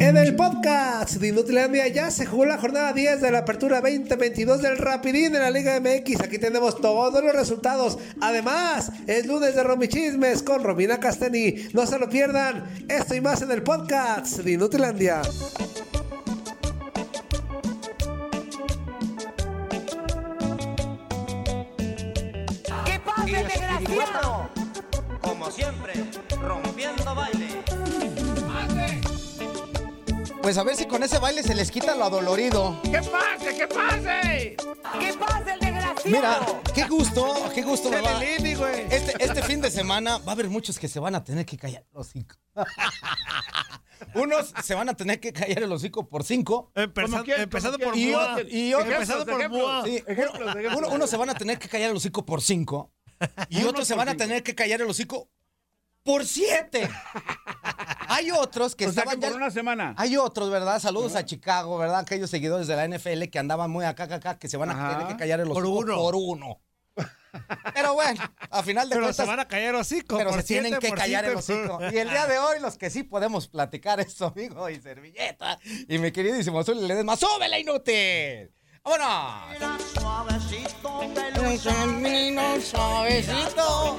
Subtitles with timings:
[0.00, 4.62] En el podcast de Inutilandia ya se jugó la jornada 10 de la apertura 2022
[4.62, 6.20] del Rapidín de la Liga MX.
[6.20, 7.98] Aquí tenemos todos los resultados.
[8.20, 11.68] Además, es lunes de Romichismes con Romina Casteni.
[11.72, 12.64] No se lo pierdan.
[12.88, 15.22] Esto y más en el podcast de Inutilandia.
[22.84, 24.48] ¿Qué pasa, desgraciado?
[25.20, 25.92] Como siempre,
[26.40, 27.47] rompiendo baile.
[30.42, 32.80] Pues a ver si con ese baile se les quita lo adolorido.
[32.84, 34.56] ¡Que pase, que pase!
[35.00, 36.00] ¿Qué pasa, el desgraciado?
[36.04, 36.40] Mira,
[36.74, 38.22] qué gusto, qué gusto me va.
[38.24, 41.58] Este, este fin de semana va a haber muchos que se van a tener que
[41.58, 42.36] callar el hocico.
[44.14, 46.70] Unos se van a tener que callar el hocico por cinco.
[46.74, 47.40] Empezando, quién?
[47.40, 48.36] empezando ¿Cómo por Y, Mua.
[48.48, 49.84] y otros, Empezando por ejemplos, Mua.
[49.84, 50.76] sí, Ejemplos, uno- ejemplos.
[50.78, 52.92] uno- unos se van a tener que callar el hocico por cinco.
[53.50, 54.24] Y otros se van a cinco.
[54.24, 55.28] tener que callar el hocico
[56.04, 56.88] por siete.
[58.18, 59.94] Hay otros que O sea, que estaban por ya- una semana.
[59.96, 60.80] Hay otros, ¿verdad?
[60.80, 62.00] Saludos a Chicago, ¿verdad?
[62.00, 64.72] Aquellos seguidores de la NFL que andaban muy acá, acá, acá, que se van a
[64.72, 64.90] Ajá.
[64.98, 65.96] tener que callar el Por hocico uno.
[65.96, 66.60] por uno.
[67.74, 70.16] Pero bueno, a final de Pero cuentas, se van a callar hocico.
[70.18, 71.78] pero por se tienen que por callar el hocico.
[71.92, 75.58] Y el día de hoy, los que sí podemos platicar es su amigo y servilleta.
[75.88, 78.50] Y mi queridísimo Zuli Ledesma, ¡súbele, inútil!
[78.82, 79.82] ¡Vámonos!
[79.94, 81.00] Suavecito
[81.44, 83.98] Ay, camino suavecito.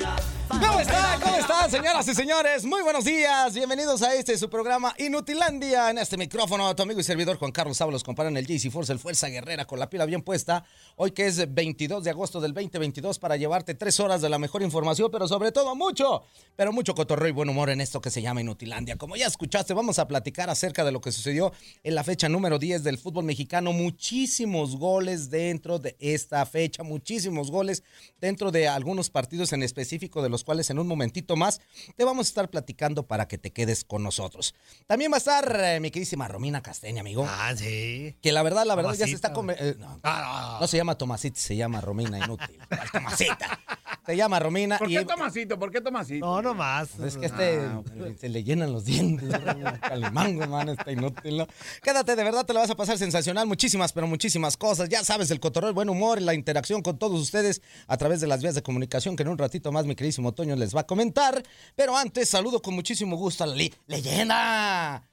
[0.49, 1.21] ¿Cómo están?
[1.21, 2.65] ¿Cómo están, señoras y señores?
[2.65, 3.53] Muy buenos días.
[3.53, 5.91] Bienvenidos a este su programa Inutilandia.
[5.91, 8.97] En este micrófono, tu amigo y servidor Juan Carlos Ábalos comparan el JC Force, el
[8.97, 10.65] Fuerza Guerrera, con la pila bien puesta.
[10.95, 14.63] Hoy que es 22 de agosto del 2022 para llevarte tres horas de la mejor
[14.63, 16.23] información, pero sobre todo mucho,
[16.55, 18.95] pero mucho cotorreo y buen humor en esto que se llama Inutilandia.
[18.95, 21.53] Como ya escuchaste, vamos a platicar acerca de lo que sucedió
[21.83, 23.71] en la fecha número 10 del fútbol mexicano.
[23.71, 27.83] Muchísimos goles dentro de esta fecha, muchísimos goles
[28.19, 31.61] dentro de algunos partidos en específico, de los cuales en un momentito más
[31.95, 34.55] te vamos a estar platicando para que te quedes con nosotros.
[34.87, 37.25] También va a estar eh, mi queridísima Romina Casteña, amigo.
[37.27, 38.15] Ah, sí.
[38.21, 39.33] Que la verdad, la verdad, ya se está...
[39.59, 42.57] Eh, no, Ah, no se llama Tomasita, se llama Romina, inútil.
[42.69, 43.59] ¿Cuál Tomasita.
[44.05, 44.77] Se llama Romina.
[44.79, 45.59] ¿Por y- qué Tomasito?
[45.59, 46.25] ¿Por qué Tomasito?
[46.25, 46.97] No, no más.
[46.99, 47.81] es que este Ah,
[48.19, 49.29] se le llenan los dientes.
[49.81, 51.37] Calimango, man, está inútil.
[51.37, 51.47] ¿no?
[51.83, 53.45] Quédate, de verdad te lo vas a pasar sensacional.
[53.47, 54.89] Muchísimas, pero muchísimas cosas.
[54.89, 58.27] Ya sabes, el cotorreo, el buen humor, la interacción con todos ustedes a través de
[58.27, 60.87] las vías de comunicación que en un ratito más mi queridísimo Toño les va a
[60.87, 61.41] comentar.
[61.75, 65.03] Pero antes, saludo con muchísimo gusto a la li- leyenda.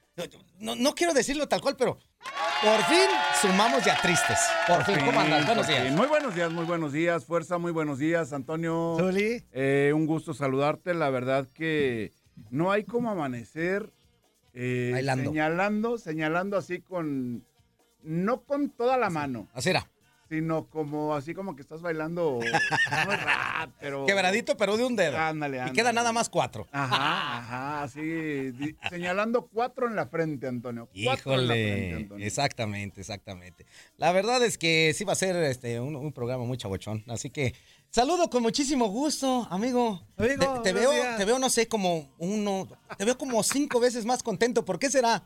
[0.59, 1.99] No, no quiero decirlo tal cual, pero
[2.62, 3.06] por fin
[3.43, 4.38] sumamos ya tristes.
[4.66, 5.44] Por fin, ¿cómo andas?
[5.44, 5.77] Buenos fin.
[5.82, 5.93] días.
[5.94, 7.25] Muy buenos días, muy buenos días.
[7.27, 8.97] Fuerza, muy buenos días, Antonio.
[8.99, 9.44] Zuli.
[9.53, 10.94] Eh, un gusto saludarte.
[10.94, 12.15] La verdad que
[12.50, 13.93] no hay como amanecer
[14.54, 15.31] eh, Bailando.
[15.31, 17.44] señalando, señalando así con,
[18.03, 19.87] no con toda la mano, Así era.
[20.28, 22.41] Sino como así como que estás bailando,
[23.06, 25.16] no es rap, pero Quebradito, pero de un dedo.
[25.16, 25.76] Ándale, Y ándale.
[25.76, 26.66] queda nada más cuatro.
[26.72, 28.53] Ajá, ajá, así,
[28.91, 30.88] señalando cuatro en la frente, Antonio.
[31.04, 32.26] Cuatro en la frente, Híjole, Antonio.
[32.26, 33.66] exactamente, exactamente.
[33.97, 37.31] La verdad es que sí va a ser este un, un programa muy chabochón, así
[37.31, 37.54] que
[37.91, 40.03] saludo con muchísimo gusto, amigo.
[40.16, 41.16] Amigo, te, te veo, días.
[41.19, 44.65] te veo no sé como uno, te veo como cinco veces más contento.
[44.65, 45.22] ¿Por qué será?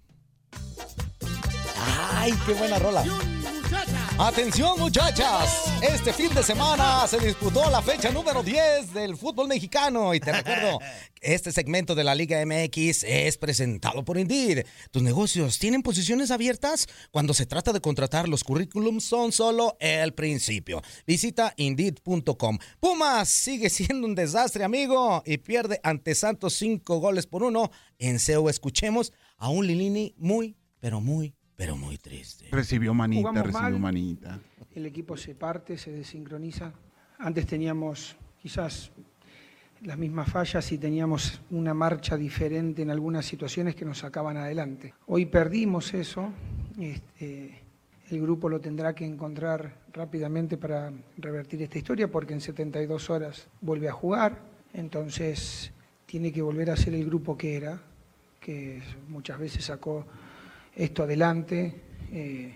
[2.14, 3.04] ¡Ay, qué buena rola!
[4.18, 10.14] Atención muchachas, este fin de semana se disputó la fecha número 10 del fútbol mexicano
[10.14, 10.78] y te recuerdo,
[11.22, 14.66] este segmento de la Liga MX es presentado por Indeed.
[14.90, 16.86] ¿Tus negocios tienen posiciones abiertas?
[17.10, 20.82] Cuando se trata de contratar, los currículums son solo el principio.
[21.06, 22.58] Visita Indeed.com.
[22.80, 27.70] Pumas sigue siendo un desastre, amigo, y pierde ante Santos 5 goles por uno.
[27.98, 32.46] En SEO escuchemos a un Lilini muy, pero muy, pero muy triste.
[32.50, 33.78] Recibió manita, Jugamos recibió mal.
[33.78, 34.40] manita.
[34.74, 36.72] el equipo se parte, se desincroniza.
[37.20, 38.90] Antes teníamos quizás
[39.82, 44.92] las mismas fallas y teníamos una marcha diferente en algunas situaciones que nos sacaban adelante.
[45.06, 46.32] Hoy perdimos eso.
[46.80, 47.60] este,
[48.10, 53.46] el grupo lo tendrá que encontrar rápidamente para revertir esta historia porque en 72 horas
[53.60, 54.36] vuelve a jugar.
[54.74, 55.70] Entonces
[56.06, 57.80] tiene que volver a ser el grupo que era,
[58.40, 60.04] que muchas veces sacó
[60.74, 61.74] esto adelante.
[62.12, 62.54] eh,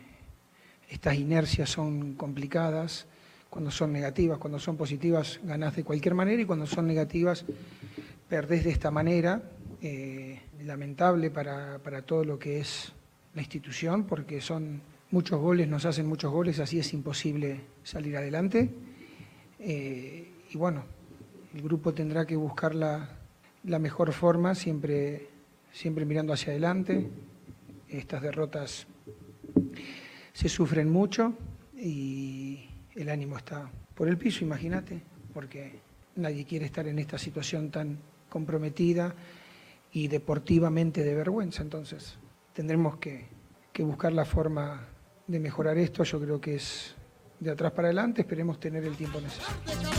[0.89, 3.07] estas inercias son complicadas,
[3.51, 7.45] cuando son negativas, cuando son positivas ganás de cualquier manera y cuando son negativas
[8.29, 9.43] perdés de esta manera,
[9.83, 12.93] eh, lamentable para, para todo lo que es
[13.35, 18.71] la institución, porque son muchos goles, nos hacen muchos goles, así es imposible salir adelante.
[19.61, 20.85] Eh, y bueno,
[21.55, 23.09] el grupo tendrá que buscar la,
[23.65, 25.29] la mejor forma, siempre,
[25.73, 27.09] siempre mirando hacia adelante.
[27.89, 28.87] Estas derrotas
[30.33, 31.35] se sufren mucho
[31.77, 35.03] y el ánimo está por el piso, imagínate,
[35.33, 35.81] porque
[36.17, 37.99] nadie quiere estar en esta situación tan
[38.29, 39.15] comprometida
[39.93, 41.63] y deportivamente de vergüenza.
[41.63, 42.19] Entonces,
[42.53, 43.35] tendremos que,
[43.79, 44.89] buscar la forma
[45.27, 46.03] de mejorar esto.
[46.05, 46.95] Yo creo que es
[47.41, 48.23] de atrás para adelante.
[48.23, 49.96] Esperemos tener el tiempo necesario.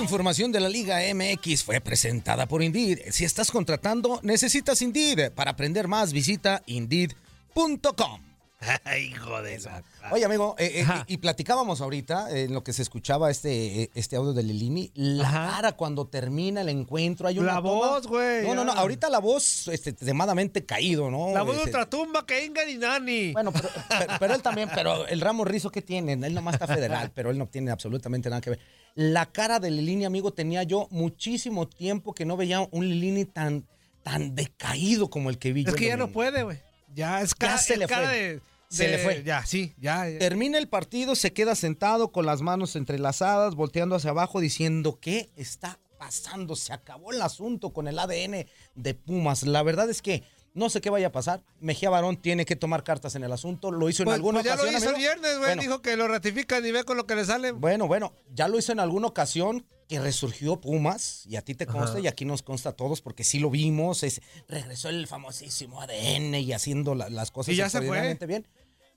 [0.00, 2.98] Información de la Liga MX fue presentada por Indeed.
[3.10, 5.30] Si estás contratando, necesitas Indeed.
[5.32, 8.20] Para aprender más, visita Indeed.com.
[9.00, 9.82] Hijo de esa.
[10.10, 13.90] Oye, amigo, eh, eh, y platicábamos ahorita eh, en lo que se escuchaba este, eh,
[13.94, 15.50] este audio de Lilini, la Ajá.
[15.56, 18.80] cara cuando termina el encuentro, hay una La toma- voz, güey, No, no, no, ya.
[18.80, 21.32] ahorita la voz este, extremadamente caído, ¿no?
[21.32, 23.32] La voz de Este, ultratumba que Inga ni Nani.
[23.32, 26.12] Bueno, pero, pero- pero él también, pero el Ramos Rizo, ¿qué tiene?
[26.12, 28.58] Él nomás está federal, pero él no tiene absolutamente nada que ver.
[28.94, 33.66] La cara de Lilini, amigo, tenía yo muchísimo tiempo que no veía un Lilini tan,
[34.02, 36.58] tan decaído como el que vi yo es que ya no puede, güey.
[36.94, 38.18] Ya es cara, se es le cara fue.
[38.18, 39.22] de- Se de- le fue.
[39.24, 40.08] Ya, sí, ya.
[40.08, 40.18] ya.
[40.18, 45.28] Termina el partido, se queda sentado con las manos entrelazadas, volteando hacia abajo, diciendo, ¿qué
[45.36, 46.54] está pasando?
[46.56, 49.42] Se acabó el asunto con el ADN de Pumas.
[49.44, 50.22] La verdad es que
[50.54, 51.42] no sé qué vaya a pasar.
[51.60, 53.70] Mejía Barón tiene que tomar cartas en el asunto.
[53.70, 54.82] Lo hizo en Pues, alguna pues ya lo ocasión.
[54.82, 55.40] hizo el viernes, güey.
[55.50, 57.52] Bueno, Dijo que lo ratifican y ve con lo que le sale.
[57.52, 61.66] bueno, bueno, ya lo hizo en alguna ocasión que resurgió Pumas y a ti te
[61.66, 64.02] consta y aquí nos consta a todos porque sí lo vimos.
[64.04, 67.86] Es, regresó el famosísimo ADN y haciendo la- las cosas Y ya se fue.
[67.86, 68.46] extraordinariamente bien.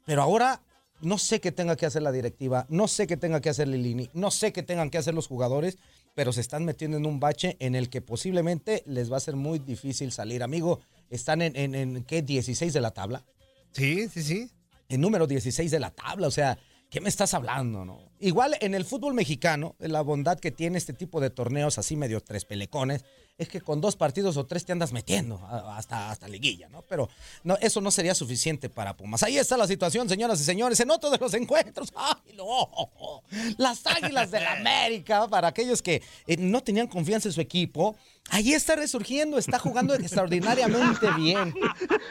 [0.05, 0.61] Pero ahora
[1.01, 4.09] no sé qué tenga que hacer la directiva, no sé qué tenga que hacer Lilini,
[4.13, 5.77] no sé qué tengan que hacer los jugadores,
[6.15, 9.35] pero se están metiendo en un bache en el que posiblemente les va a ser
[9.35, 10.43] muy difícil salir.
[10.43, 10.79] Amigo,
[11.09, 12.21] están en, en, en ¿qué?
[12.21, 13.25] 16 de la tabla
[13.71, 14.51] Sí, sí, sí.
[14.89, 16.27] el número 16 de la tabla.
[16.27, 16.57] O sea,
[16.89, 18.11] ¿qué me estás hablando, no?
[18.19, 22.21] Igual en el fútbol mexicano, la bondad que tiene este tipo de torneos así medio
[22.21, 23.03] tres pelecones,
[23.37, 26.83] es que con dos partidos o tres te andas metiendo a- hasta, hasta liguilla, ¿no?
[26.83, 27.09] Pero
[27.43, 29.23] no, eso no sería suficiente para Pumas.
[29.23, 31.91] Ahí está la situación, señoras y señores, en otro de los encuentros.
[31.95, 33.23] ¡Ay, no!
[33.57, 37.95] Las Águilas del América, para aquellos que eh, no tenían confianza en su equipo,
[38.29, 41.55] ahí está resurgiendo, está jugando extraordinariamente bien.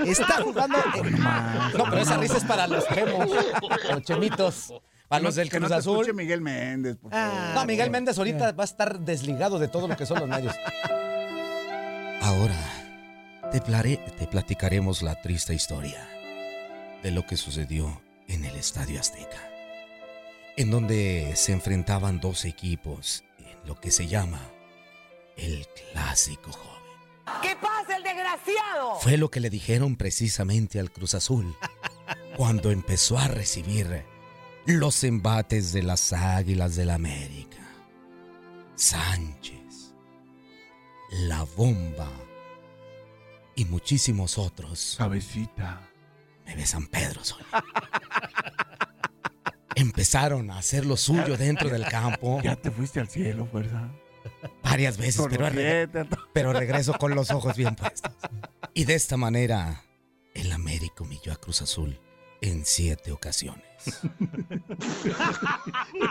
[0.05, 0.77] Está jugando.
[0.79, 1.11] eh,
[1.79, 3.29] no, pero esa risa es para los chemos,
[3.91, 4.73] los chemitos.
[5.07, 6.15] Para Que los no- del que no Cruz te Azul.
[6.15, 7.55] Miguel Méndez, por favor.
[7.55, 10.55] No, Miguel Méndez ahorita va a estar desligado de todo lo que son los medios.
[12.23, 12.57] Ahora
[13.51, 16.09] te, plare- te platicaremos la triste historia
[17.03, 19.51] de lo que sucedió en el Estadio Azteca,
[20.57, 24.41] en donde se enfrentaban dos equipos en lo que se llama
[25.37, 26.73] el clásico joven.
[27.43, 28.97] ¿Qué pasa, el desgraciado?
[29.01, 31.57] Fue lo que le dijeron precisamente al Cruz Azul
[32.37, 34.05] cuando empezó a recibir
[34.67, 37.59] los embates de las Águilas del América.
[38.77, 39.61] Sánchez,
[41.13, 42.11] La Bomba
[43.55, 44.95] y muchísimos otros.
[44.99, 45.81] Cabecita.
[46.47, 47.45] Me ve San Pedro, Zuli.
[49.75, 53.89] Empezaron a hacer lo suyo dentro del campo Ya te fuiste al cielo, fuerza.
[54.63, 55.49] varias veces, pero,
[56.33, 58.13] pero regreso con los ojos bien puestos.
[58.75, 59.85] Y de esta manera,
[60.35, 61.99] el América humilló a Cruz Azul
[62.41, 63.65] en siete ocasiones.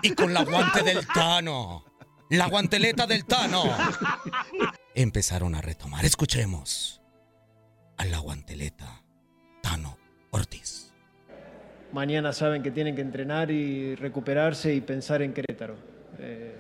[0.03, 1.85] Y con la guante del Tano,
[2.29, 3.63] la guanteleta del Tano,
[4.95, 6.05] empezaron a retomar.
[6.05, 7.01] Escuchemos
[7.97, 9.01] a la guanteleta
[9.61, 9.97] Tano
[10.31, 10.93] Ortiz.
[11.91, 15.75] Mañana saben que tienen que entrenar y recuperarse y pensar en Querétaro.
[16.19, 16.55] Eh,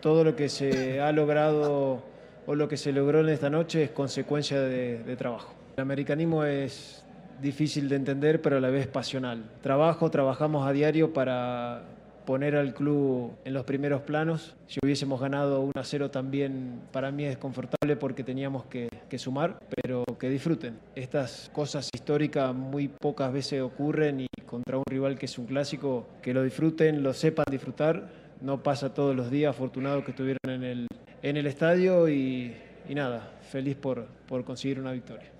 [0.00, 2.04] todo lo que se ha logrado
[2.46, 5.54] o lo que se logró en esta noche es consecuencia de, de trabajo.
[5.76, 7.04] El americanismo es
[7.40, 9.50] difícil de entender, pero a la vez pasional.
[9.62, 11.84] Trabajo, trabajamos a diario para
[12.24, 14.54] poner al club en los primeros planos.
[14.66, 18.88] Si hubiésemos ganado 1 a 0 también para mí es confortable porque teníamos que,
[19.18, 20.78] sumar, pero que disfruten.
[20.94, 26.06] Estas cosas históricas muy pocas veces ocurren y contra un rival que es un clásico,
[26.22, 28.08] que lo disfruten, lo sepan disfrutar.
[28.40, 30.86] No pasa todos los días, afortunado que estuvieron en
[31.36, 32.54] el, estadio y,
[32.88, 34.06] y nada, feliz por
[34.44, 35.30] conseguir una victoria.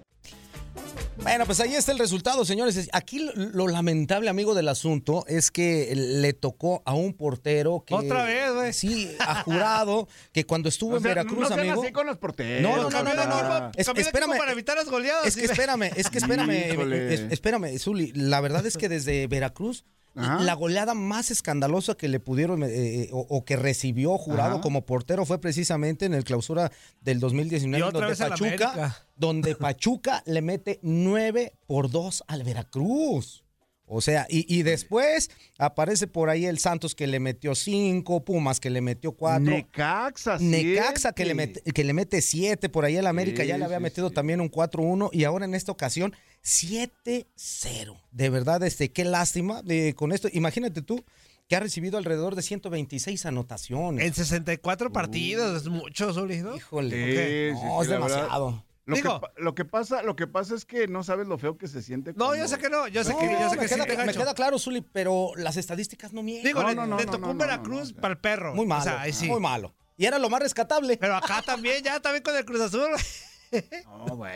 [1.18, 2.88] Bueno, pues ahí está el resultado, señores.
[2.92, 7.94] Aquí lo, lamentable, amigo, del asunto es que le tocó a un portero que.
[7.94, 8.72] Otra vez, güey.
[8.72, 11.82] Sí, ha jurado que cuando estuvo O en sea, Veracruz, no amigo.
[11.82, 12.62] así con los porteros.
[12.62, 13.32] No, no, no, no, no, no.
[13.32, 13.72] fuerza.
[13.76, 14.36] Es- espérame.
[14.38, 15.26] para evitar las goleadas.
[15.26, 17.14] Es que espérame, es que espérame, Híjole.
[17.32, 18.12] espérame, Zuli.
[18.14, 20.40] La verdad es que desde Veracruz, Ajá.
[20.40, 24.60] la goleada más escandalosa que le pudieron, eh, eh, o, o que recibió jurado Ajá.
[24.60, 30.22] como portero fue precisamente en el clausura del 2019, Y otra donde Pachuca, donde Pachuca
[30.26, 33.44] le mete 9 por 2 al Veracruz.
[33.94, 38.58] O sea, y, y después aparece por ahí el Santos que le metió 5, Pumas
[38.58, 39.40] que le metió 4.
[39.44, 41.60] Necaxa, Necaxa que le, siete.
[41.60, 44.08] mete, que le mete 7 por ahí al América, Sí, ya le había sí, metido
[44.08, 44.14] sí.
[44.14, 48.00] también un 4-1 y ahora en esta ocasión 7-0.
[48.12, 50.28] De verdad, este, qué lástima de, con esto.
[50.32, 51.04] Imagínate tú
[51.48, 54.06] que ha recibido alrededor de 126 anotaciones.
[54.06, 56.56] En 64 partidos, es mucho, Zuli, ¿no?
[56.56, 58.28] Híjole, Sí, sí, no, sí, es la verdad.
[58.84, 61.56] Lo, Digo- que, lo que pasa, lo que pasa es que no sabes lo feo
[61.56, 62.10] que se siente.
[62.12, 64.04] No, cuando- yo sé que no, yo sé No, que, yo sé me, que queda,
[64.04, 66.48] me queda claro, Zuli, pero las estadísticas no mienten.
[66.48, 68.00] Digo, No, le, no, no, le no, tocó no, un Veracruz no, no.
[68.00, 68.54] para el perro.
[68.54, 69.28] Muy malo, O sea, ahí sí.
[69.28, 69.72] muy malo.
[69.96, 70.96] Y era lo más rescatable.
[70.96, 72.88] Pero acá también, ya también con el Cruz Azul.
[73.86, 74.32] No, güey.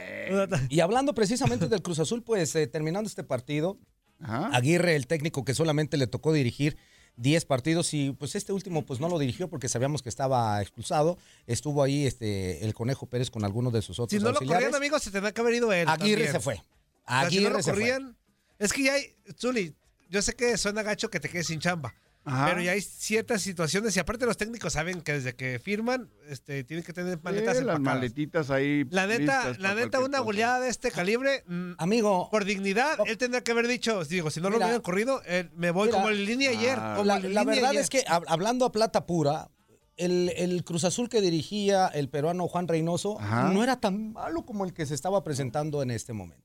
[0.69, 3.79] Y hablando precisamente del Cruz Azul, pues eh, terminando este partido,
[4.21, 4.51] Ajá.
[4.53, 6.77] Aguirre, el técnico que solamente le tocó dirigir
[7.17, 11.19] 10 partidos y pues este último pues no lo dirigió porque sabíamos que estaba expulsado.
[11.47, 14.75] Estuvo ahí este el Conejo Pérez con algunos de sus otros Si no lo corrían,
[14.75, 15.89] amigos, se tendría que haber ido él.
[15.89, 16.33] Aguirre también.
[16.33, 16.55] se fue.
[16.55, 17.81] O sea, si Aguirre no lo se fue.
[17.81, 18.17] corrían,
[18.59, 19.75] es que ya hay, Zuli,
[20.11, 21.95] yo sé que suena gacho que te quedes sin chamba.
[22.29, 22.47] Ajá.
[22.49, 26.65] Pero ya hay ciertas situaciones y aparte los técnicos saben que desde que firman este,
[26.65, 28.85] tienen que tener maletas Sí, las maletitas ahí.
[28.91, 30.21] La neta, la neta, una cosa.
[30.25, 34.41] goleada de este calibre, mm, Amigo, por dignidad, él tendría que haber dicho, digo, si
[34.41, 35.99] no lo hubieran corrido, eh, me voy Mira.
[35.99, 36.77] como en línea ayer.
[36.81, 37.83] Ah, como la, verdad ayer.
[37.83, 39.49] es que hab- hablando a plata pura,
[39.97, 43.51] el, el Cruz Azul que dirigía el peruano Juan Reynoso Ajá.
[43.53, 46.45] no era tan malo como el que se estaba presentando en este momento.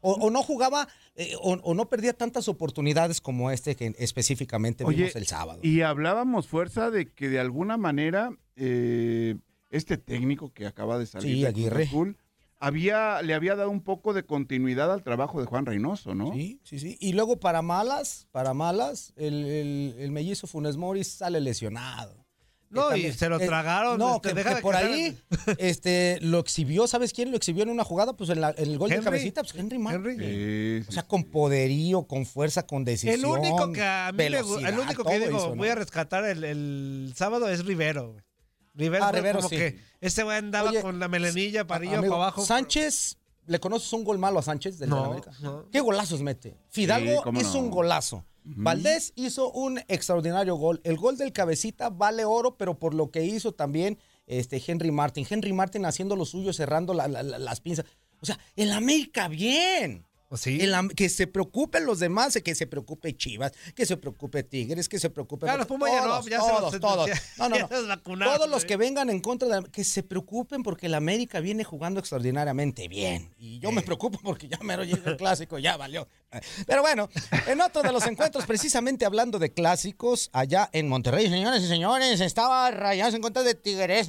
[0.00, 4.84] O, o no jugaba eh, o, o no perdía tantas oportunidades como este que específicamente
[4.84, 5.60] Oye, vimos el sábado.
[5.62, 9.36] Y hablábamos, fuerza, de que de alguna manera eh,
[9.70, 11.84] este técnico que acaba de salir Sí, de Aguirre.
[11.84, 12.16] Azul,
[12.58, 16.32] había, le había dado un poco de continuidad al trabajo de Juan Reynoso, ¿no?
[16.34, 16.96] Sí, sí, sí.
[17.00, 22.19] Y luego para malas, para malas, el, el- el mellizo Funes Mori sale lesionado.
[22.70, 25.18] No, y se lo tragaron, No, este, que, deja que de por ahí
[25.58, 28.12] este, lo exhibió, ¿sabes quién lo exhibió en una jugada?
[28.12, 30.10] Pues en, la- en el gol de cabecita, pues Henry Martin.
[30.20, 30.82] Henry.
[30.82, 33.14] Sí, O sea, con poderío, con fuerza, con decisión.
[33.18, 35.56] El único que a mí me el único que digo, eso, ¿no?
[35.56, 38.12] voy a rescatar el, el sábado es Rivero.
[38.12, 38.22] güey.
[38.74, 39.56] Rivero, Ah, Rivero, como sí.
[39.56, 42.44] que ese güey andaba Oye, con la melenilla para arriba, para abajo.
[42.46, 45.32] Sánchez, ¿le conoces un gol malo a Sánchez del No, América?
[45.40, 45.68] no.
[45.72, 46.56] ¿Qué golazos mete?
[46.68, 47.58] Fidalgo no.
[47.58, 48.24] un golazo.
[48.44, 50.80] Valdés hizo un extraordinario gol.
[50.84, 55.26] El gol del cabecita vale oro, pero por lo que hizo también este Henry Martin.
[55.28, 57.84] Henry Martin haciendo lo suyo, cerrando la- la- la- las pinzas.
[58.20, 60.06] O sea, el América bien.
[60.94, 65.10] Que se preocupen los demás, que se preocupe Chivas, que se preocupe Tigres, que se
[65.10, 65.46] preocupe.
[65.46, 67.10] Ya, los Pumas ya no, todos, ya se los- todos, todos.
[67.38, 67.56] No, no,
[68.16, 68.24] no.
[68.36, 71.64] Todos los que vengan en contra de la- que se preocupen porque el América viene
[71.64, 73.34] jugando extraordinariamente bien.
[73.38, 76.06] Y yo me preocupo porque ya mero llega el clásico, ya valió.
[76.64, 77.08] Pero bueno,
[77.48, 82.20] en otro de los encuentros, precisamente hablando de clásicos, allá en Monterrey, señores y señores,
[82.20, 84.06] estaba Rayados en contra de Tigres.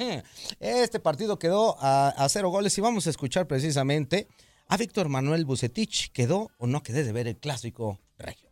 [0.60, 4.28] Este partido quedó a, a cero goles y vamos a escuchar precisamente
[4.72, 6.14] a Víctor Manuel Bucetich.
[6.14, 8.50] ¿Quedó o no quedé de ver el clásico regio?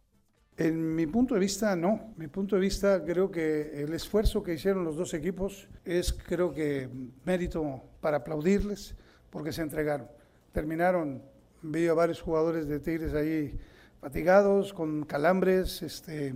[0.58, 2.14] En mi punto de vista, no.
[2.18, 6.54] Mi punto de vista, creo que el esfuerzo que hicieron los dos equipos es, creo
[6.54, 6.90] que,
[7.24, 8.96] mérito para aplaudirles,
[9.30, 10.10] porque se entregaron.
[10.52, 11.24] Terminaron,
[11.62, 13.58] vi a varios jugadores de Tigres ahí
[14.02, 16.36] fatigados, con calambres, este,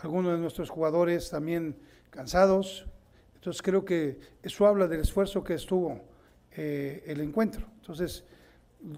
[0.00, 1.76] algunos de nuestros jugadores también
[2.10, 2.86] cansados.
[3.34, 6.00] Entonces, creo que eso habla del esfuerzo que estuvo
[6.52, 7.66] eh, el encuentro.
[7.80, 8.22] Entonces,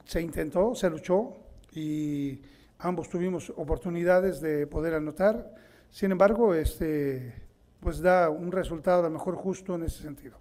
[0.04, 1.36] se intentó, se luchó
[1.72, 2.40] y
[2.78, 5.54] ambos tuvimos oportunidades de poder anotar.
[5.90, 7.34] Sin embargo, este,
[7.80, 10.38] pues da un resultado a lo mejor justo en ese sentido.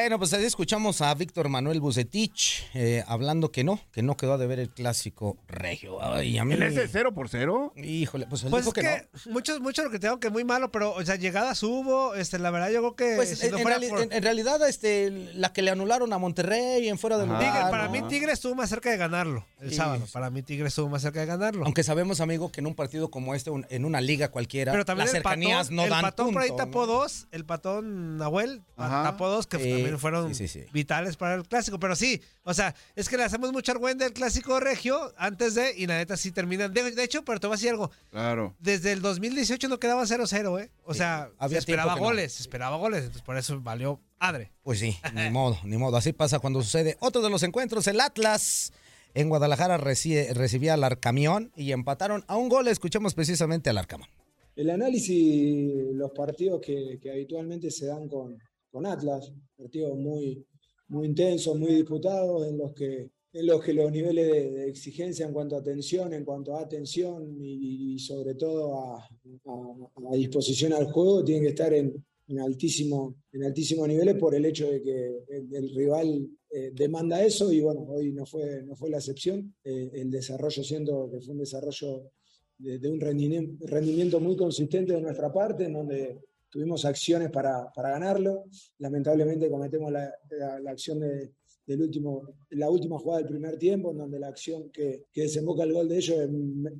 [0.00, 4.38] Bueno, pues ahí escuchamos a Víctor Manuel Bucetich eh, hablando que no, que no quedó
[4.38, 6.02] de ver el clásico regio.
[6.02, 6.54] Ay, a mí.
[6.54, 7.74] ¿En ese cero por cero?
[7.76, 9.32] Híjole, pues él Pues dijo es que, que, no.
[9.34, 12.50] muchos, muchos lo que tengo que muy malo, pero, o sea, llegadas hubo, este, la
[12.50, 14.66] verdad, yo creo que Pues si en, no en fuera reali- por- en- en realidad,
[14.66, 17.42] este, la que le anularon a Monterrey en fuera de lugar.
[17.42, 17.90] Tigre- para ¿no?
[17.90, 19.76] mí Tigre estuvo más cerca de ganarlo el Sí.
[19.76, 20.06] sábado.
[20.14, 21.66] Para mí Tigre estuvo más cerca de ganarlo.
[21.66, 24.86] Aunque sabemos, amigo, que en un partido como este, un- en una liga cualquiera, pero
[24.86, 26.86] también las el cercanías patón, no el dan patón por ahí punto, tapó ¿no?
[26.86, 29.02] dos, el patón Nahuel Ajá.
[29.02, 30.66] tapó dos que Sí, también fueron sí, sí, sí.
[30.72, 31.78] vitales para el clásico.
[31.80, 35.74] Pero sí, o sea, es que le hacemos mucho argüende del clásico regio antes de,
[35.76, 36.72] y la neta sí terminan.
[36.72, 37.90] De, de hecho, pero te voy a decir algo.
[38.10, 38.54] Claro.
[38.58, 40.70] Desde el 2018 no quedaba 0-0, ¿eh?
[40.84, 42.00] O sea, había se esperaba no.
[42.00, 43.00] goles, se esperaba goles.
[43.00, 44.50] Entonces por eso valió madre.
[44.62, 45.96] Pues sí, ni modo, ni modo.
[45.96, 46.96] Así pasa cuando sucede.
[47.00, 48.72] Otro de los encuentros, el Atlas
[49.14, 52.68] en Guadalajara reci- recibía al Arcamión y empataron a un gol.
[52.68, 54.08] Escuchemos precisamente al Arcamón.
[54.56, 58.38] El análisis, los partidos que, que habitualmente se dan con,
[58.70, 60.44] con Atlas, partidos muy,
[60.88, 65.26] muy intensos, muy disputados, en los que, en los, que los niveles de, de exigencia
[65.26, 70.16] en cuanto a atención, en cuanto a atención y, y sobre todo a, a- a
[70.16, 74.70] disposición al juego tienen que estar en, en altísimo, en altísimos niveles por el hecho
[74.70, 78.90] de que el, el rival eh, demanda eso y bueno, hoy no fue, no fue
[78.90, 79.54] la excepción.
[79.64, 82.10] Eh, el desarrollo siendo que fue un desarrollo
[82.58, 87.90] de, de un rendimiento muy consistente de nuestra parte, en donde tuvimos acciones para, para
[87.90, 88.44] ganarlo.
[88.78, 91.32] Lamentablemente cometemos la, la- la acción de,
[91.66, 95.62] del último, la última jugada del primer tiempo, en donde la acción que, que desemboca
[95.62, 96.28] el gol de ellos es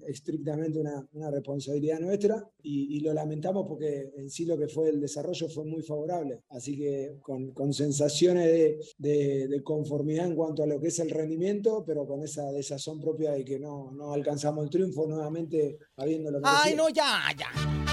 [0.08, 4.88] estrictamente una, una responsabilidad nuestra y, y lo lamentamos porque en sí lo que fue
[4.88, 6.40] el desarrollo fue muy favorable.
[6.48, 10.98] Así que con, con sensaciones de, de- de conformidad en cuanto a lo que es
[10.98, 15.78] el rendimiento, pero con esa desazón propia de que no, no alcanzamos el triunfo nuevamente
[15.96, 17.89] habiendo lo Ay, no, ya, ya.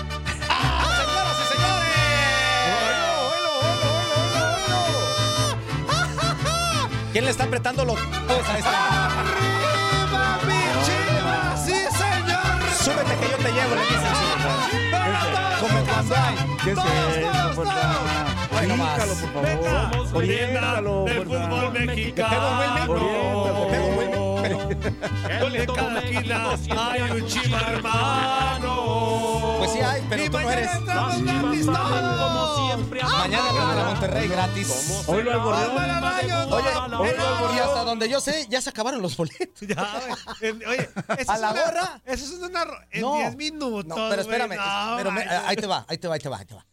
[7.17, 9.10] ¿Quién le está apretando los pues a esta?
[11.65, 12.62] ¡Sí, señor!
[12.80, 14.13] Súbete que yo te llevo, le dicen.
[15.60, 16.15] Como cuando.
[16.63, 17.97] ¿Qué es eso, por favor.
[20.13, 21.15] Oriéntalo, fuerza.
[21.15, 22.12] ¿Te pego, Wilmy?
[22.12, 22.23] ¿Te
[23.71, 24.16] pego, Wilmy?
[24.60, 26.56] En cada esquina
[26.91, 29.56] hay un chiva hermano.
[29.60, 30.72] Pues sí hay, pero Y tú no mañana eres.
[30.72, 32.58] gratis todos.
[33.17, 35.04] Mañana contra Monterrey gratis.
[35.08, 36.54] Hoy lo al gorrión.
[37.00, 37.15] Oye,
[37.56, 39.62] y hasta donde yo sé, ya se acabaron los boletos.
[39.62, 39.76] Oye,
[41.28, 42.02] ¿A la gorra?
[42.06, 42.65] Eso es una.
[42.91, 43.15] En No.
[43.15, 43.86] 10 minutos.
[43.86, 44.56] No, pero espérame,
[44.98, 45.12] pero
[45.46, 46.65] ahí te va, ahí te va, ahí te va, ahí te va.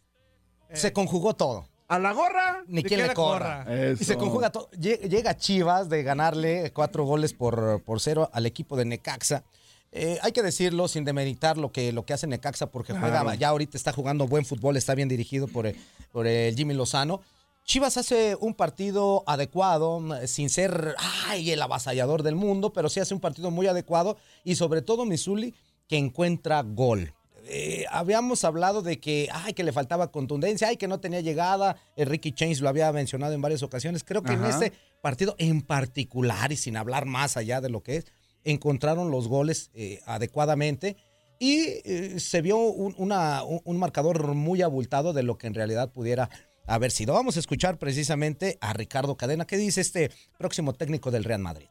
[0.73, 1.67] Se conjugó todo.
[1.87, 2.63] ¿A la gorra?
[2.67, 3.63] Ni ¿De quien le corra.
[3.65, 3.91] corra?
[3.99, 4.69] Y se conjuga todo.
[4.71, 9.43] Lle- Llega Chivas de ganarle cuatro goles por, por cero al equipo de Necaxa.
[9.91, 13.49] Eh, hay que decirlo sin demeritar lo que, lo que hace Necaxa porque juega, ya
[13.49, 15.71] ahorita está jugando buen fútbol, está bien dirigido por
[16.11, 17.21] por el Jimmy Lozano.
[17.65, 20.95] Chivas hace un partido adecuado, mm, sin ser
[21.27, 25.05] ay, el avasallador del mundo, pero sí hace un partido muy adecuado y sobre todo
[25.05, 25.53] Misuli
[25.87, 27.13] que encuentra gol.
[27.47, 31.75] Eh, habíamos hablado de que, ay, que le faltaba contundencia, ay, que no tenía llegada.
[31.95, 34.03] Eh, Ricky Chains lo había mencionado en varias ocasiones.
[34.03, 37.97] Creo que en este partido en particular y sin hablar más allá de lo que
[37.97, 38.05] es,
[38.43, 40.95] encontraron los goles eh, adecuadamente.
[41.37, 45.53] y eh, se vio un, una- un- un marcador muy abultado de lo que en
[45.53, 46.29] realidad pudiera
[46.65, 47.13] haber sido.
[47.13, 51.67] Vamos a escuchar precisamente a Ricardo Cadena, que dice este próximo técnico del Real Madrid.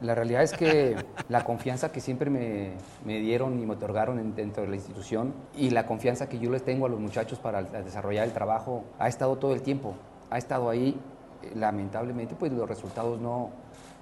[0.00, 0.94] La realidad es que
[1.28, 5.34] la confianza que siempre me, me dieron y me otorgaron en- dentro de la institución
[5.56, 9.08] y la confianza que yo les tengo a los muchachos para desarrollar el trabajo ha
[9.08, 9.94] estado todo el tiempo,
[10.30, 11.00] ha estado ahí.
[11.42, 13.50] Eh, Lamentablemente, pues los resultados no,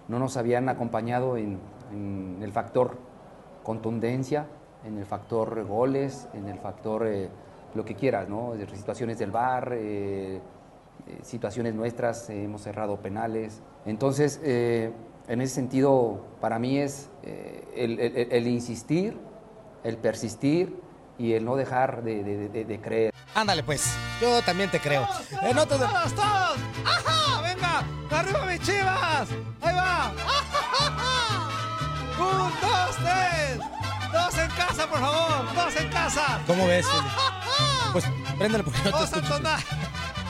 [0.09, 1.59] no nos habían acompañado en,
[1.91, 2.99] en el factor
[3.63, 4.45] contundencia,
[4.85, 7.31] en el factor goles, en el factor eh,
[7.75, 8.53] lo que quieras, ¿no?
[8.75, 10.37] Situaciones del bar, eh,
[11.07, 13.63] eh, situaciones nuestras, eh, hemos cerrado penales.
[13.87, 14.93] Entonces, eh,
[15.29, 19.19] en ese sentido, para mí es eh, el, el- el insistir,
[19.85, 20.81] el persistir
[21.19, 23.13] y el no dejar de, de- de- de creer.
[23.35, 25.07] Ándale pues, yo también te creo.
[25.43, 26.57] En otro de- ¡Todos, todos!
[26.85, 27.43] ¡Ajá!
[27.43, 27.83] ¡Venga!
[28.11, 29.29] ¡Arriba mis chivas!
[29.61, 30.13] ¡Ahí va!
[32.19, 33.59] ¡Un, dos, tres!
[34.13, 35.55] ¡Dos en casa, por favor!
[35.55, 36.41] ¡Dos en casa!
[36.47, 36.87] ¿Cómo ves?
[37.93, 38.05] Pues
[38.39, 39.35] préndele porque no te ¡Vamos a escucho.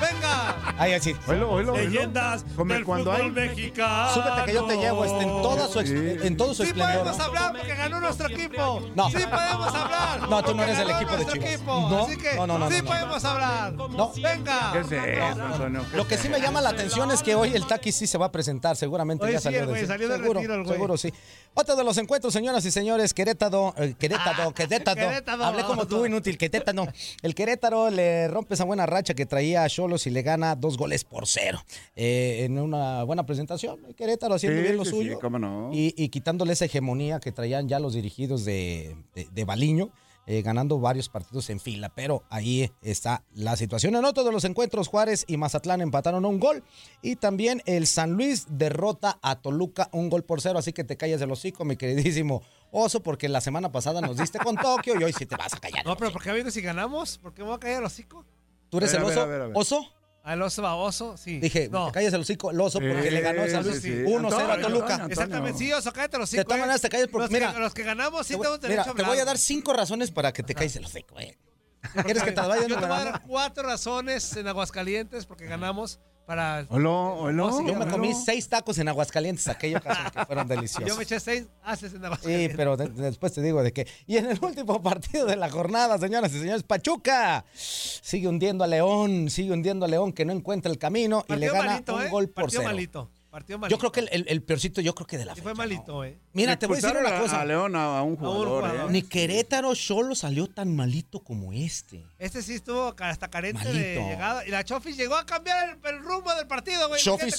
[0.00, 0.74] ¡Venga!
[0.78, 1.16] Ahí así.
[1.26, 1.90] Oílo, oílo, oílo.
[1.90, 4.12] Leyendas Como del cuando fútbol hay- mexicano.
[4.14, 5.90] Súbete que yo te llevo este, en, toda su ex-
[6.24, 6.98] en todo su Sí esplendor.
[6.98, 8.82] podemos hablar porque ganó nuestro equipo.
[8.94, 9.08] No.
[9.10, 10.28] Sí podemos hablar.
[10.28, 11.50] No, tú no eres del equipo de nuestro Chivas.
[11.54, 11.80] equipo.
[11.88, 12.88] No, Así que no, no, no, sí no, no.
[12.90, 13.72] podemos hablar.
[13.72, 14.12] No.
[14.22, 14.72] Venga.
[14.72, 15.84] ¿Qué es eso, Antonio?
[15.90, 18.18] ¿Qué Lo que sí me llama la atención es que hoy el Taki sí se
[18.18, 20.62] va a presentar, seguramente Hoy ya sí, salió güey, de salió del seguro, retiro el
[20.64, 20.74] güey.
[20.74, 21.12] seguro sí.
[21.54, 25.00] Otro de los encuentros, señoras y señores, Querétaro, eh, Querétaro, Querétaro.
[25.00, 25.44] Ah, Querétaro.
[25.44, 26.86] Hablé como tú, inútil, Querétaro.
[27.22, 30.76] El Querétaro le rompe esa buena racha que traía a Cholos y le gana dos
[30.76, 31.60] goles por cero.
[31.94, 35.18] Eh, en una buena presentación, Querétaro haciendo Sí, bien lo sí, sí, suyo.
[35.20, 35.70] cómo no.
[35.72, 39.90] Y, y quitándole esa hegemonía que traían ya los dirigidos de, de, de Baliño,
[40.26, 41.92] eh, ganando varios partidos en fila.
[41.94, 43.94] Pero ahí está la situación.
[43.94, 46.64] En otro de los encuentros, Juárez y Mazatlán empataron a un gol.
[47.00, 50.58] Y también el San Luis derrota a Toluca un gol por cero.
[50.58, 54.40] Así que te calles el hocico, mi queridísimo Oso, porque la semana pasada nos diste
[54.40, 55.86] con Tokio y hoy sí te vas a callar.
[55.86, 57.18] No, pero ¿por qué viendo si ganamos?
[57.18, 58.24] ¿Por qué me voy a caer el hocico?
[58.70, 59.20] ¿Tú eres A el ver, oso?
[59.22, 59.56] a ver, a ver.
[59.56, 59.92] ¿Oso?
[60.22, 61.16] ¿Al oso baboso?
[61.16, 61.38] Sí.
[61.38, 61.86] Dije, no.
[61.86, 64.02] te calles el hocico, el oso, porque Sí, le ganó el San Luis sí, sí.
[64.04, 65.06] 1-0 a Toluca.
[65.08, 66.40] Exactamente, sí, oso, cállate el hocico.
[66.40, 66.60] De todas eh.
[66.62, 68.82] maneras, te calles porque, los mira, Que, los que ganamos sí Te tenemos derecho Mira,
[68.82, 69.06] a te hablar.
[69.10, 71.36] voy a dar cinco razones para que te calles el hocico, güey.
[72.04, 76.00] ¿Quieres que te vaya Yo te voy a dar cuatro razones en Aguascalientes porque ganamos
[76.26, 76.66] para...
[76.70, 77.46] Oilo, oilo.
[77.46, 80.88] Oh, sí, Yo me comí seis tacos en Aguascalientes aquella ocasión que fueron deliciosos.
[80.88, 82.56] Yo me eché seis haces en Sí, Aguascalientes.
[82.56, 83.86] pero de- después te digo de qué.
[84.06, 88.66] Y en el último partido de la jornada, señoras y señores, Pachuca sigue hundiendo a
[88.66, 92.02] León, sigue hundiendo a León que no encuentra el camino y le gana malito, un
[92.02, 92.08] ¿eh?
[92.10, 92.72] gol por Partido cero.
[92.74, 93.10] malito.
[93.36, 93.74] Partido malito.
[93.76, 95.50] Yo creo que el, el- el peorcito, yo creo que de la Sí fecha.
[95.50, 96.18] fue malito, eh.
[96.32, 97.42] Mira, te voy a decir una cosa.
[97.42, 98.64] A León a, a un jugador.
[98.74, 98.78] ¿eh?
[98.88, 102.06] Ni Querétaro solo salió tan malito como este.
[102.18, 104.46] Este sí estuvo hasta carente de llegada.
[104.46, 106.98] Y la Chofis llegó a cambiar el, el rumbo del partido, güey.
[107.02, 107.38] Chofis,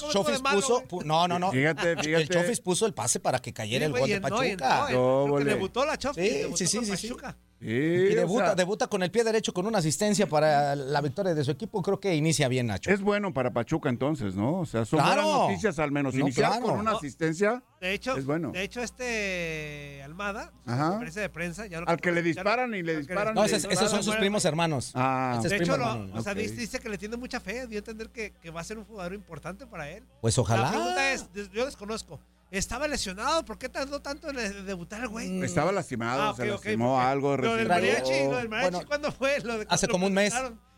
[0.54, 0.84] puso.
[1.04, 1.52] no, no, no.
[1.52, 2.28] Fíjate, El fíjate.
[2.28, 4.40] Chofis puso el pase para que cayera Sí, el gol de no, Pachuca.
[4.40, 5.46] no, en- No, creo que vole.
[5.46, 6.24] debutó la Chofis.
[6.24, 7.08] Sí, sí, sí, con sí, sí.
[7.08, 7.38] Pachuca.
[7.60, 11.02] Sí, Y o debuta, sea, debuta con el pie derecho con una asistencia para la
[11.02, 11.82] victoria de su equipo.
[11.82, 12.92] Creo que inicia bien, Nacho.
[12.92, 14.60] Es bueno para Pachuca entonces, ¿no?
[14.60, 15.24] O sea, son Claro.
[15.24, 16.14] buenas noticias al menos.
[16.14, 16.66] No, Iniciar claro.
[16.68, 16.98] con una No.
[16.98, 18.52] asistencia De hecho, es bueno.
[18.52, 22.98] de hecho este Almada, conferencia de prensa, ya lo Al que le disparan y le
[22.98, 23.34] disparan.
[23.34, 24.92] No, esos, le esos son sus primos hermanos.
[24.96, 26.14] Ah, De hecho, lo- hermano.
[26.16, 26.38] o sea, Ok.
[26.40, 28.86] dice, que le tiene mucha fe, dio a entender que, que va a ser un
[28.86, 30.04] jugador importante para él.
[30.22, 30.70] Pues La ojalá.
[30.70, 32.20] pregunta es, yo desconozco,
[32.52, 33.44] ¿estaba lesionado?
[33.46, 35.42] ¿Por qué tardó tanto en de- debutar el güey?
[35.44, 37.38] Estaba lastimado, Ah, se lastimó porque algo.
[37.38, 39.40] Lo del mariachi, lo del mariachi, Bueno, ¿cuándo fue?
[39.42, 40.34] Lo de Hace como un mes.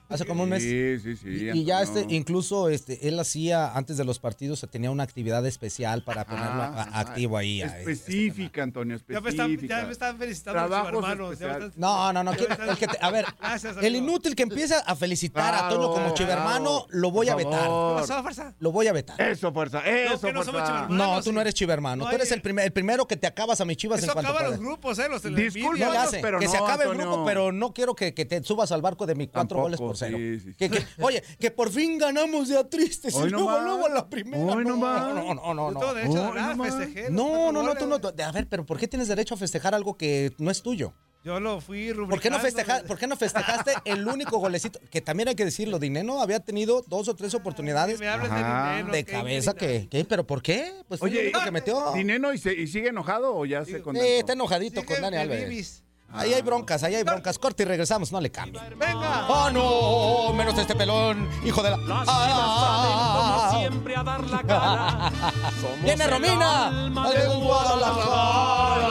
[0.09, 0.63] Hace como un mes.
[0.63, 1.29] Sí, sí, sí.
[1.53, 5.45] Y, y ya este, incluso este, él hacía, antes de los partidos, tenía una actividad
[5.45, 7.61] especial para ponerlo Ah, a- activo ahí.
[7.61, 9.79] a- Específica, Antonio, Ya me, están, específica.
[9.81, 11.17] ya me están felicitando los Trabajos hermanos.
[11.17, 11.67] ya me especiales.
[11.69, 12.31] están- No, no, no.
[12.31, 15.95] el que te- a ver, Gracias, el inútil que empieza a felicitar a Toño como
[15.95, 17.61] Claro, chivermano, lo voy a vetar.
[17.61, 18.55] ¿Qué pasó, farsa?
[18.59, 19.19] Lo voy a vetar.
[19.21, 20.65] Eso, fuerza, eso, no somos fuerza.
[20.65, 20.89] chivermanos.
[20.97, 22.09] No, Hermano, tú no eres chivermano.
[22.09, 24.31] Tú eres el, primer, el primero que te acabas a mis chivas en Eso cuanto
[24.31, 25.07] acaba los grupos, ¿eh?
[25.09, 25.85] Los Disculpa.
[25.85, 28.71] No pero que se no, acabe el grupo, pero no quiero que, que te subas
[28.71, 30.53] al barco de mis cuatro goles por sí, sí.
[30.57, 33.13] Que- que- oye, que por fin ganamos de a tristes.
[33.15, 34.43] Hoy y no luego, luego a la primera.
[34.43, 35.79] Hoy no no, no, no, no, no.
[35.79, 36.75] Oh, ganar, no más.
[36.75, 37.09] festejé.
[37.09, 37.95] No, no, no, tú no.
[37.95, 40.93] A ver, pero ¿por qué tienes derecho a festejar algo que no es tuyo?
[41.21, 42.09] Yo lo fui rubricando.
[42.12, 43.17] ¿Por qué, no festeja- ¿Por qué no
[43.63, 44.79] festejaste el único golecito?
[44.89, 48.69] Que también hay que decirlo, Dineno había tenido dos o tres oportunidades Me hables Ajá.
[48.71, 48.93] de dinero.
[48.93, 50.05] de ¿qué cabeza que, ¿qué?
[50.05, 50.71] ¿Pero por qué?
[50.88, 51.91] Pues fue el Oye, único que metió.
[51.93, 54.09] ¿Dineno y, se- y sigue enojado o ya se Sí, contentó?
[54.09, 55.83] está enojadito con Dani de Alves.
[56.11, 57.37] Ahí hay broncas, ahí hay broncas.
[57.37, 58.63] Corte y regresamos, no le cambien.
[58.77, 59.27] ¡Venga!
[59.27, 60.33] ¡Oh, no!
[60.33, 61.77] Menos este pelón, hijo de la...
[62.07, 63.57] ¡Ah!
[63.59, 65.11] siempre a dar la cara.
[65.83, 66.71] ¡Viene Romina!
[67.11, 68.89] ¡De Guadalajara!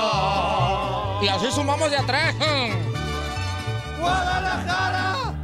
[1.23, 2.35] Y así sumamos de atrás.
[3.99, 5.35] ¡Guadalajara!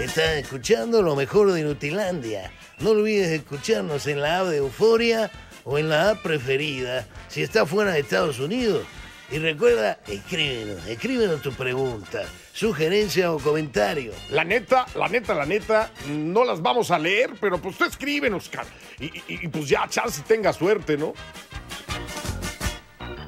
[0.00, 2.50] Estás escuchando lo mejor de Nutilandia.
[2.80, 5.30] No olvides escucharnos en la app de Euforia
[5.64, 8.84] o en la app preferida si estás fuera de Estados Unidos.
[9.30, 14.12] Y recuerda, escríbenos, escríbenos tu pregunta, sugerencia o comentario.
[14.30, 18.48] La neta, la neta, la neta, no las vamos a leer, pero pues tú escríbenos,
[18.48, 18.68] cara.
[19.00, 21.12] Y, y- y, pues ya, chance tenga suerte, ¿no?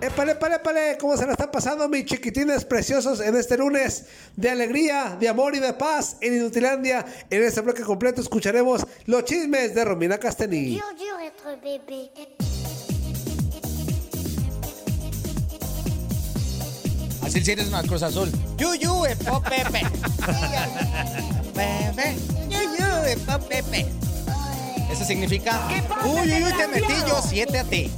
[0.01, 4.07] Épale, épale, épale, ¿cómo se la están pasando mis chiquitines preciosos en este lunes
[4.37, 7.05] de alegría, de amor y de paz en Inutilandia?
[7.29, 10.77] En este bloque completo escucharemos los chismes de Romina Casteni.
[10.79, 12.48] Dur, dur
[17.29, 18.33] Así si eres una Cruz Azul.
[18.57, 19.83] Yuyu, epo, pepe.
[21.55, 22.17] Pepe.
[22.49, 23.87] Yuyu, epo, pepe.
[24.91, 25.61] Eso significa.
[26.07, 27.91] Uy, uy, uy, te metí yo siete a ti.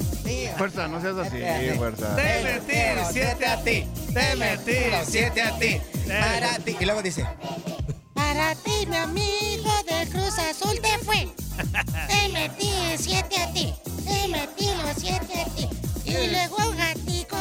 [0.58, 2.08] Fuerza, no seas así, Te fuerza.
[2.42, 2.74] metí
[3.12, 3.86] siete a ti.
[4.12, 4.74] Te metí
[5.06, 5.80] siete a ti.
[6.08, 6.76] Para ti.
[6.80, 7.24] Y luego dice.
[8.12, 11.28] Para ti, mi amigo de Cruz Azul te fue.
[12.08, 13.72] Te metí siete a ti.
[14.04, 15.68] Te metí los siete a ti.
[16.04, 17.36] Y luego un gatico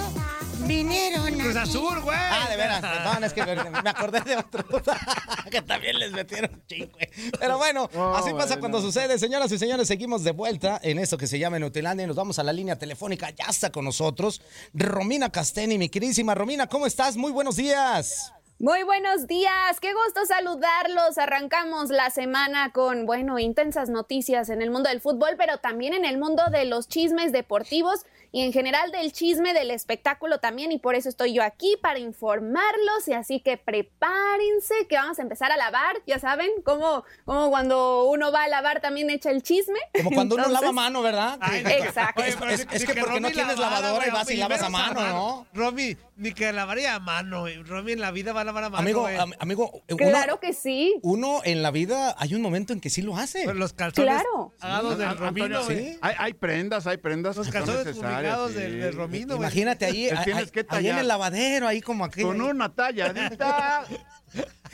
[0.70, 1.56] vinieron Cruz.
[1.56, 2.18] Azul, güey.
[2.18, 4.64] Ah, de veras, perdón, es que me me acordé de otro
[5.52, 7.10] que también les metieron ching, güey.
[7.40, 8.60] Pero bueno, Oh, así pasa bueno.
[8.62, 9.18] cuando sucede.
[9.18, 12.38] Señoras y señores, seguimos de vuelta en esto que se llama Nutilandia y nos vamos
[12.40, 13.32] a la línea telefónica.
[13.32, 14.42] Ya está con nosotros
[14.74, 17.18] Romina Casteni, mi queridísima Romina, ¿cómo estás?
[17.18, 18.32] Muy buenos días.
[18.62, 21.18] Muy buenos días, qué gusto saludarlos.
[21.18, 26.04] Arrancamos la semana con, bueno, intensas noticias en el mundo del fútbol, pero también en
[26.04, 30.72] el mundo de los chismes deportivos y en general del chisme del espectáculo también.
[30.72, 33.08] Y por eso estoy yo aquí para informarlos.
[33.08, 35.98] Y así que prepárense que vamos a empezar a lavar.
[36.06, 39.80] Ya saben, como, como cuando uno va a lavar también echa el chisme.
[39.96, 41.40] Como cuando uno lava mano, ¿verdad?
[41.54, 42.24] Exacto.
[42.24, 45.48] Es, es- es que porque no tienes lavadora y vas y lavas a mano, ¿no?
[45.54, 47.42] Romy, ni que lavaría a mano.
[47.42, 47.62] güey.
[47.64, 48.82] Romy en la vida va a lavar a mano.
[48.82, 49.18] Amigo, güey.
[49.18, 50.96] am- amigo, uno- Claro que sí.
[51.02, 53.46] Uno en la vida hay un momento en que sí lo hace.
[53.54, 54.54] Los calzones Claro.
[54.60, 55.98] agados del Ah, Romino, Antonio, sí.
[56.02, 57.36] Hay, hay prendas, hay prendas.
[57.38, 57.86] Los calzones
[58.22, 58.54] sí.
[58.54, 59.48] del, del Romino, güey.
[59.48, 62.28] Imagínate ahí, en el lavadero, ahí como aquello.
[62.28, 63.86] Con una talladita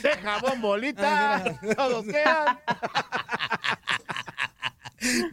[0.01, 1.43] de jabón bolita.
[1.75, 2.60] Todos quedan.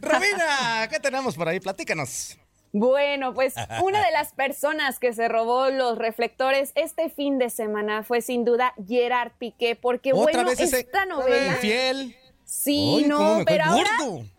[0.01, 1.59] Romina, ¿qué tenemos por ahí?
[1.59, 2.37] Platícanos.
[2.73, 8.03] Bueno, pues una de las personas que se robó los reflectores este fin de semana
[8.03, 11.53] fue sin duda Gerard Piqué, porque Otra bueno, vez ese esta novela...
[11.53, 12.15] infiel.
[12.45, 14.11] Sí, no, pero ahora, gordo.
[14.17, 14.33] ahora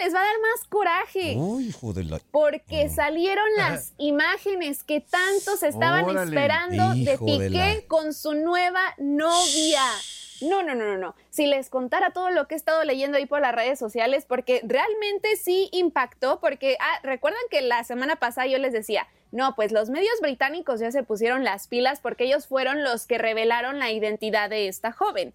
[0.00, 1.34] les va a dar más coraje.
[1.36, 2.20] Uy, hijo de la...
[2.30, 6.30] Porque salieron las imágenes que tanto se estaban Órale.
[6.30, 9.82] esperando de Hijo de Piqué la- con su nueva novia.
[10.40, 11.16] No, no, no, no, no.
[11.30, 14.60] Si les contara todo lo que he estado leyendo ahí por las redes sociales, porque
[14.64, 19.72] realmente sí impactó, porque ah, recuerdan que la semana pasada yo les decía, no, pues
[19.72, 23.90] los medios británicos ya se pusieron las pilas porque ellos fueron los que revelaron la
[23.90, 25.34] identidad de esta joven.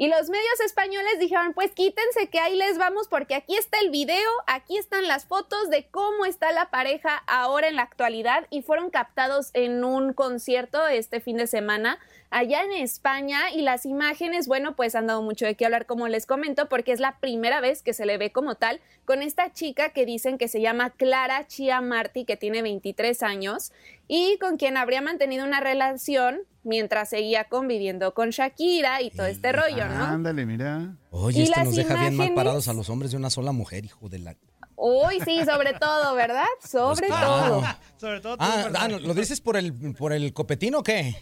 [0.00, 3.90] Y los medios españoles dijeron, pues quítense que ahí les vamos porque aquí está el
[3.90, 8.62] video, aquí están las fotos de cómo está la pareja ahora en la actualidad y
[8.62, 11.98] fueron captados en un concierto este fin de semana
[12.30, 16.06] allá en España y las imágenes, bueno, pues han dado mucho de qué hablar como
[16.06, 19.52] les comento porque es la primera vez que se le ve como tal con esta
[19.52, 23.72] chica que dicen que se llama Clara Chia Martí que tiene 23 años
[24.06, 29.50] y con quien habría mantenido una relación mientras seguía conviviendo con Shakira y todo este
[29.52, 30.04] rollo, ¿no?
[30.04, 30.94] Ándale, mira.
[31.10, 33.84] Oye, ¿Y esto nos deja bien mal parados a los hombres de una sola mujer,
[33.84, 34.36] hijo de la...
[34.76, 36.44] Uy, sí, sobre todo, ¿verdad?
[36.64, 37.46] Sobre Pues claro.
[37.56, 37.64] todo.
[37.96, 38.80] Sobre todo Ah, ¿verdad?
[38.82, 41.16] ah, ¿lo dices por el, por el copetín o qué?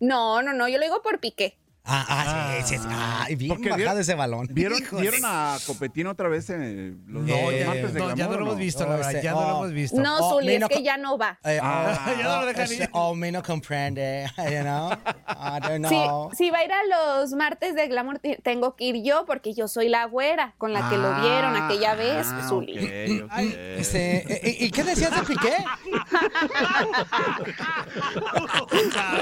[0.00, 1.58] No, no, no, yo lo digo por Piqué.
[1.84, 2.88] Ah, ah, sí, sí, sí.
[2.92, 4.46] Ay, bien Porque bajada vieron- ese balón.
[4.52, 5.02] ¿Vieron, Híjole.
[5.02, 8.40] ¿vieron a Copetín otra vez en los No, ya- martes de no, ya glamour, no
[8.40, 10.00] lo hemos visto, la verdad, ya no lo hemos visto.
[10.00, 11.40] No, Oh, Zuli, es que co- ya no va.
[11.44, 12.88] Eh, Ah, oh, ya no lo dejan ir.
[12.92, 14.92] Oh, me no comprende, you know?
[15.26, 16.30] I don't Si, know.
[16.34, 16.84] si va a ir a
[17.18, 20.72] los martes de Glamour, te- tengo que ir yo porque yo soy la güera con
[20.72, 22.78] la que lo vieron aquella vez, Ah, Zuli.
[22.78, 23.38] ok, ok.
[23.78, 25.56] Este, eh, ¿Y qué decías de Piqué?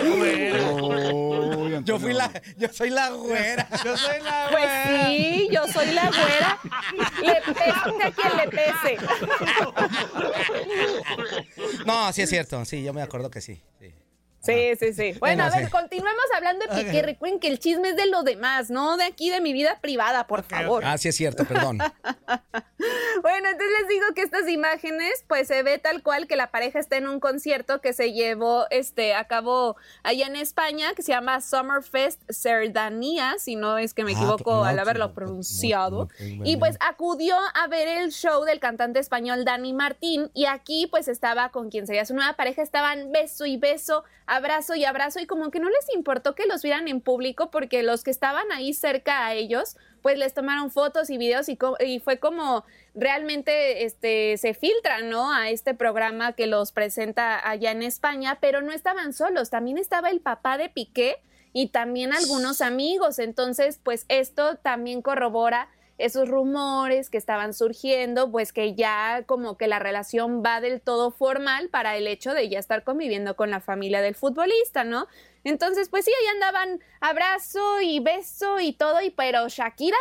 [0.21, 3.69] Uy, Yo fui la, yo soy la güera.
[3.85, 5.07] Yo soy la Pues güera.
[5.07, 6.59] sí, yo soy la güera.
[7.23, 8.99] Le pese a quien le pese.
[11.87, 13.61] No, sí es cierto, sí, yo me acuerdo que sí.
[13.81, 13.95] sí.
[14.43, 15.19] Sí, sí, sí.
[15.19, 15.71] Bueno, Bueno, a ver, sí.
[15.71, 17.03] continuemos hablando de Piqué.
[17.03, 20.27] Recuerden que el chisme es de los demás, no de aquí de mi vida privada,
[20.27, 20.83] por favor.
[20.83, 21.79] Ah, sí es cierto, perdón.
[23.23, 26.79] Bueno, entonces les digo que estas imágenes, pues se ve tal cual que la pareja
[26.79, 31.13] está en un concierto que se llevó este, a cabo allá en España, que se
[31.13, 36.09] llama Summerfest Cerdanía, si no es que me Ah, equivoco al haberlo pronunciado.
[36.45, 41.09] Y pues acudió a ver el show del cantante español Dani Martín y aquí pues
[41.09, 45.27] estaba con quien sería su nueva pareja, estaban beso y beso, abrazo y abrazo y
[45.27, 48.75] como que no les importó que los vieran en público porque los que estaban ahí
[48.75, 54.37] cerca a ellos pues les tomaron fotos y videos y, y fue como realmente este,
[54.37, 55.33] se filtran, ¿no?
[55.33, 60.11] A este programa que los presenta allá en España, pero no estaban solos, también estaba
[60.11, 61.17] el papá de Piqué
[61.53, 63.19] y también algunos amigos.
[63.19, 65.69] Entonces, pues esto también corrobora
[66.01, 71.11] esos rumores que estaban surgiendo, pues que ya como que la relación va del todo
[71.11, 75.07] formal para el hecho de ya estar conviviendo con la familia del futbolista, ¿no?
[75.45, 79.99] Entonces, pues sí, ahí andaban abrazo y beso y todo, y pero Shakira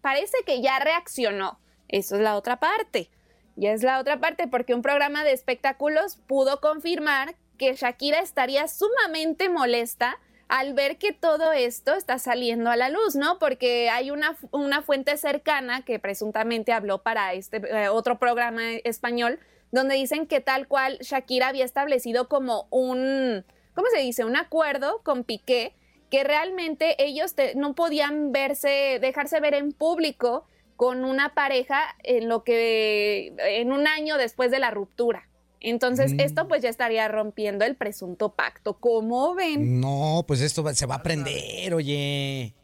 [0.00, 1.58] parece que ya reaccionó.
[1.88, 3.10] Eso es la otra parte.
[3.56, 8.68] Ya es la otra parte porque un programa de espectáculos pudo confirmar que Shakira estaría
[8.68, 13.38] sumamente molesta al ver que todo esto está saliendo a la luz, ¿no?
[13.38, 19.40] Porque hay una, una fuente cercana que presuntamente habló para este eh, otro programa español,
[19.72, 24.24] donde dicen que tal cual Shakira había establecido como un, ¿cómo se dice?
[24.24, 25.74] Un acuerdo con Piqué,
[26.10, 32.44] que realmente ellos no podían verse, dejarse ver en público con una pareja en lo
[32.44, 35.28] que, en un año después de la ruptura.
[35.68, 36.20] Entonces, Mm.
[36.20, 38.74] esto pues ya estaría rompiendo el presunto pacto.
[38.78, 39.80] ¿Cómo ven?
[39.80, 42.54] No, pues esto va- se va a aprender, oye.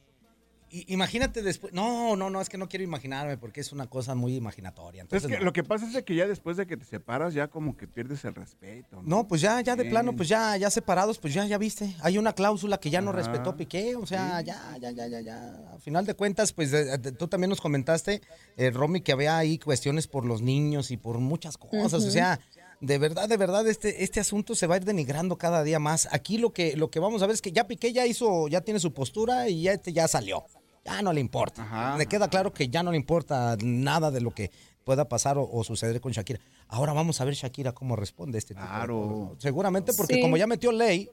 [0.75, 1.75] I- imagínate después.
[1.75, 5.03] No, no, no, es que no quiero imaginarme porque es una cosa muy imaginatoria.
[5.03, 5.45] Es Entonces, que no.
[5.45, 8.25] lo que pasa es que ya después de que te separas, ya como que pierdes
[8.25, 9.03] el respeto.
[9.03, 11.95] No, pues ya, ya de plano, pues ya, ya separados, pues ya, ya viste.
[12.01, 15.73] Hay una cláusula que ya no respetó Piqué, o sea, ya, ya, ya, ya, ya.
[15.75, 18.23] A final de cuentas, pues de- de- tú también nos comentaste,
[18.57, 22.03] eh, Romy, que había ahí cuestiones por los niños y por muchas cosas.
[22.05, 22.41] O sea,
[22.83, 26.09] de verdad, de verdad, este, este asunto se va a ir denigrando cada día más.
[26.11, 28.61] Aquí lo que, lo que vamos a ver es que ya Piqué ya hizo, ya
[28.61, 30.45] tiene su postura y ya este ya salió.
[30.85, 31.95] Ya no le importa.
[31.97, 34.51] Le queda claro que ya no le importa nada de lo que
[34.83, 36.41] pueda pasar o, o suceder con Shakira.
[36.67, 39.37] Ahora vamos a ver Shakira cómo responde a este tipo de ¿no?
[39.39, 40.21] Seguramente porque Sí.
[40.21, 41.09] como ya metió ley,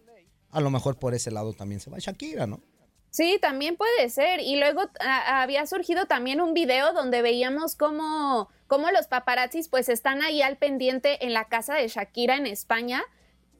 [0.49, 2.61] a lo mejor por ese lado también se va Shakira, ¿no?
[3.11, 4.39] Sí, también puede ser.
[4.39, 9.89] Y luego a- había surgido también un video donde veíamos cómo, cómo los paparazzis pues
[9.89, 13.03] están ahí al pendiente en la casa de Shakira en España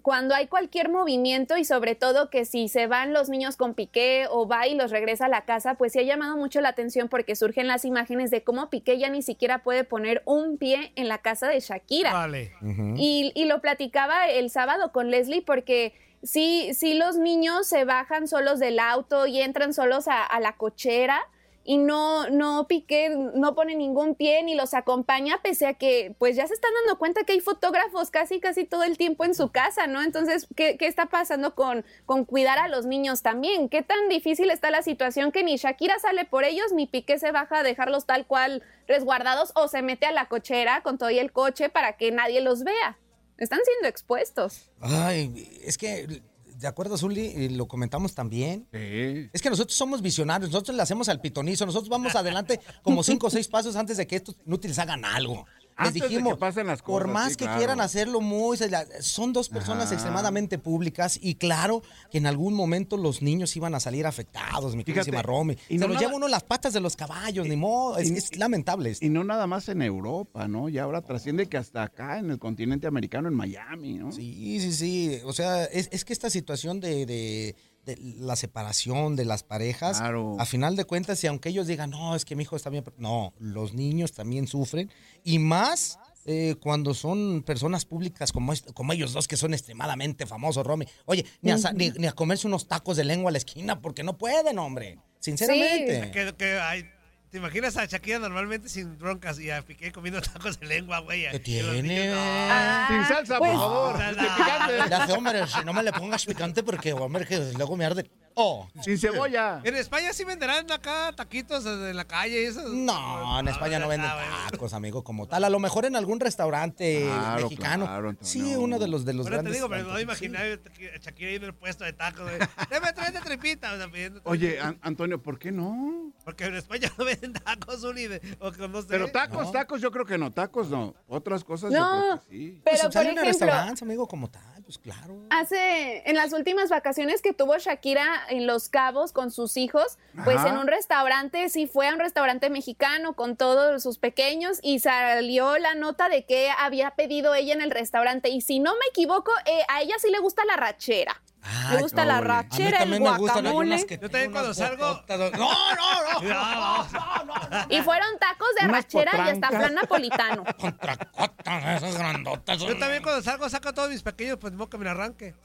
[0.01, 4.27] cuando hay cualquier movimiento y sobre todo que si se van los niños con Piqué
[4.29, 7.09] o va y los regresa a la casa, pues sí ha llamado mucho la atención
[7.09, 11.07] porque surgen las imágenes de cómo Piqué ya ni siquiera puede poner un pie en
[11.07, 12.13] la casa de Shakira.
[12.13, 12.53] Vale.
[12.95, 18.27] Y, y lo platicaba el sábado con Leslie porque sí, sí los niños se bajan
[18.27, 21.27] solos del auto y entran solos a, a la cochera
[21.63, 26.35] y no, no Piqué no pone ningún pie ni los acompaña pese a que pues
[26.35, 29.51] ya se están dando cuenta que hay fotógrafos casi casi todo el tiempo en su
[29.51, 30.01] casa, ¿no?
[30.01, 33.69] Entonces, ¿qué, qué está pasando con, con cuidar a los niños también?
[33.69, 37.31] ¿Qué tan difícil está la situación que ni Shakira sale por ellos ni Piqué se
[37.31, 41.19] baja a dejarlos tal cual resguardados o se mete a la cochera con todo y
[41.19, 42.97] el coche para que nadie los vea?
[43.37, 44.69] Están siendo expuestos.
[44.81, 46.21] Ay, es que,
[46.59, 48.67] de acuerdo, Zuli, y lo comentamos también.
[48.71, 53.27] Es que nosotros somos visionarios, nosotros le hacemos al pitonizo, nosotros vamos adelante como cinco
[53.27, 55.45] o seis pasos antes de que estos inútiles hagan algo.
[55.79, 57.57] Les Antes de que dijimos, pasen las por más sí, que claro.
[57.57, 58.57] quieran hacerlo muy...
[58.99, 59.93] Son dos personas Ajá.
[59.95, 64.83] extremadamente públicas y claro que en algún momento los niños iban a salir afectados, mi
[64.83, 65.55] queridísima Romy.
[65.69, 68.09] y Se no los nada- lleva uno las patas de los caballos, ni modo, es,
[68.11, 69.05] y- es lamentable esto.
[69.05, 70.67] Y no nada más en Europa, ¿no?
[70.67, 74.11] Y ahora trasciende que hasta acá en el continente americano, en Miami, ¿no?
[74.11, 75.19] Sí, sí, sí.
[75.23, 77.55] O sea, es, es que esta situación de, de-
[77.95, 79.99] de la separación de las parejas,
[80.39, 82.83] a final de cuentas, y aunque ellos digan, no, es que mi hijo está bien,
[82.97, 84.91] no, los niños también sufren.
[85.23, 90.65] Y más eh, cuando son personas públicas como, como ellos dos, que son extremadamente famosos,
[90.65, 90.85] Romy.
[91.05, 94.03] Oye, ni a, ni- ni a comerse unos tacos de lengua a la esquina, porque
[94.03, 94.99] no pueden, hombre.
[95.19, 96.11] Sinceramente.
[96.11, 96.85] Que, que hay-
[97.31, 101.29] ¿Te imaginas a Shakira normalmente sin broncas y a Piqué comiendo tacos de lengua, güey?
[101.29, 101.81] ¿Qué tiene?
[101.83, 103.99] niños, Ah, Sin salsa, pues- por favor.
[103.99, 104.89] No, Sin picante.
[104.89, 108.09] Le hace, hombre, si no me le pongas picante porque, hombre, que luego me arde.
[108.41, 108.67] Oh.
[108.81, 109.59] Sin cebolla.
[109.65, 112.61] En España sí venderán acá taquitos en la calle y eso.
[112.69, 114.09] No, en España no venden
[114.49, 115.43] tacos, amigo, como tal.
[115.43, 117.85] A lo mejor en algún restaurante Claro, mexicano.
[117.85, 119.55] claro, sí, uno de los de los Ahora te grandes.
[119.55, 120.21] digo, pero no restaurantes.
[120.21, 120.59] imaginar
[120.95, 122.29] a Shakira ahí en el puesto de tacos.
[122.69, 123.73] Deme tres de tripita.
[123.73, 126.13] o sea, pidiendo- Oye, An- Antonio, ¿por qué no?
[126.23, 128.87] Porque en España no venden tacos, Uli, de- o que no sé.
[128.89, 129.51] Pero tacos, No.
[129.51, 130.31] tacos, yo creo que no.
[130.31, 130.95] Tacos no.
[131.07, 132.61] Otras cosas yo No, creo que sí.
[132.63, 135.23] pero Pues, por salen a ejemplo, restaurantes, amigo, como tal, pues claro.
[135.29, 140.37] Hace, en las últimas vacaciones que tuvo Shakira en Los Cabos con sus hijos, pues
[140.37, 140.49] Ajá.
[140.49, 145.57] en un restaurante, sí fue a un restaurante mexicano con todos sus pequeños y salió
[145.57, 148.29] la nota de que había pedido ella en el restaurante.
[148.29, 151.21] Y si no me equivoco, eh, a ella sí le gusta la rachera.
[151.71, 153.85] Me gusta la rachera, el guacamole.
[153.89, 155.03] Yo también cuando salgo.
[155.09, 156.83] No, no,
[157.23, 157.65] no.
[157.69, 160.43] Y fueron tacos de rachera y hasta flan napolitano.
[161.75, 162.59] Esas grandotas.
[162.59, 165.35] Yo también cuando salgo saco a todos mis pequeños, pues no que me la arranque.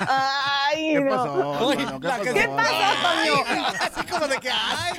[0.00, 1.10] Ay, ¿Qué no.
[1.10, 1.70] pasó?
[1.70, 2.22] ¿Qué pasó?
[2.22, 2.72] que- ¿Qué pasó,
[3.02, 3.34] Toño?
[3.80, 4.98] Así como de que, ay.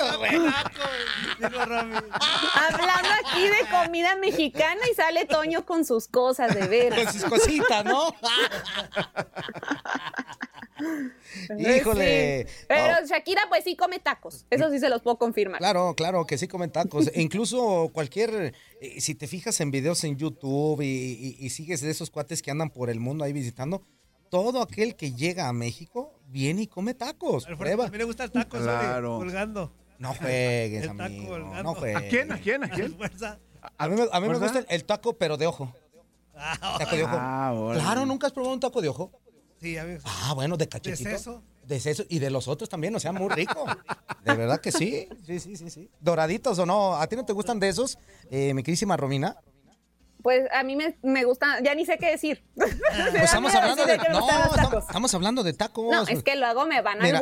[2.55, 7.03] Hablando aquí de comida mexicana y sale Toño con sus cosas, de veras.
[7.03, 8.13] Con sus cositas, ¿no?
[11.57, 12.47] Híjole.
[12.47, 12.65] Sí.
[12.67, 14.45] Pero Shakira, pues sí come tacos.
[14.49, 15.59] Eso sí se los puedo confirmar.
[15.59, 17.07] Claro, claro, que sí comen tacos.
[17.13, 21.81] E incluso cualquier, eh, si te fijas en videos en YouTube y, y- y sigues
[21.81, 23.83] de esos cuates que andan por el mundo ahí visitando,
[24.29, 27.45] todo aquel que llega a México viene y come tacos.
[27.57, 27.83] Prueba.
[27.85, 29.17] también le gusta el taco, Claro.
[29.17, 29.71] colgando.
[29.97, 31.37] No juegues, El taco amigo.
[31.37, 31.95] No juegues.
[31.97, 32.31] ¿A quién?
[32.31, 32.63] ¿A quién?
[32.65, 32.93] ¿A quién?
[32.97, 33.39] Fuerza.
[33.77, 35.73] A mí, me- a mí me gusta el, el taco, pero de ojo.
[36.79, 37.15] Taco de ojo.
[37.17, 39.11] Ah, claro, ¿nunca has probado un taco de ojo?
[39.65, 40.03] Sí, amigos.
[40.05, 41.09] Ah, bueno, de cachetito.
[41.09, 41.43] ¿De seso?
[41.63, 43.65] De seso y de los otros también, o sea, muy rico.
[44.23, 45.09] De verdad que sí.
[45.25, 45.89] Sí, sí, sí, sí.
[45.99, 47.97] Doraditos o no, ¿a ti no te gustan de esos,
[48.29, 49.37] eh, mi querísima Romina?
[50.21, 52.43] Pues a mí me, me gusta, ya ni sé qué decir.
[52.55, 53.97] Pues estamos hablando de.
[53.97, 55.91] No, estamos, estamos hablando de tacos.
[55.91, 57.19] No, es que luego me van a Mira,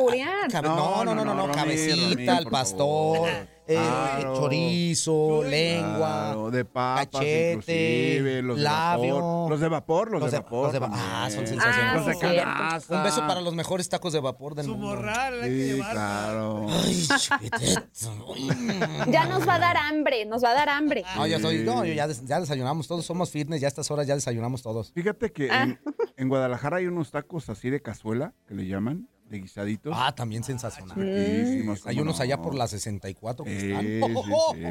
[0.50, 3.28] cabe- no, no, no, no, no, cabecita, Romy, al por pastor,
[3.66, 4.34] eh, Claro.
[4.36, 9.14] chorizo, lengua, Claro, de papas, cachete, inclusive, los labio.
[9.14, 9.50] de vapor.
[9.50, 10.62] Los de vapor, los, Los de de- vapor.
[10.64, 11.06] los de va- también.
[11.10, 12.16] ah, son Los sensacionales.
[12.16, 12.96] Ah, calabaza.
[12.96, 14.86] Un beso para los mejores tacos de vapor del Su mundo.
[14.88, 15.92] morral, hay que Sí, llevarlo.
[15.92, 16.66] claro.
[16.70, 17.04] Ay.
[19.10, 21.04] Ya nos va a dar hambre, nos va a dar hambre.
[21.16, 23.90] No, yo soy, no, yo ya, des- ya desayunamos todos, somos fitness, ya a estas
[23.90, 24.92] horas ya desayunamos todos.
[24.92, 25.62] Fíjate que Ah.
[25.64, 25.80] en,
[26.16, 29.92] en Guadalajara hay unos tacos así de cazuela, que le llaman, de guisaditos.
[29.96, 30.96] Ah, también sensacional.
[30.96, 32.22] Riquísimos, Hay cómo unos no.
[32.24, 33.86] allá por la 64 que Sí, están.
[33.86, 34.64] sí, sí,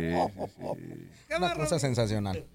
[1.28, 2.46] sí, Una cosa sensacional.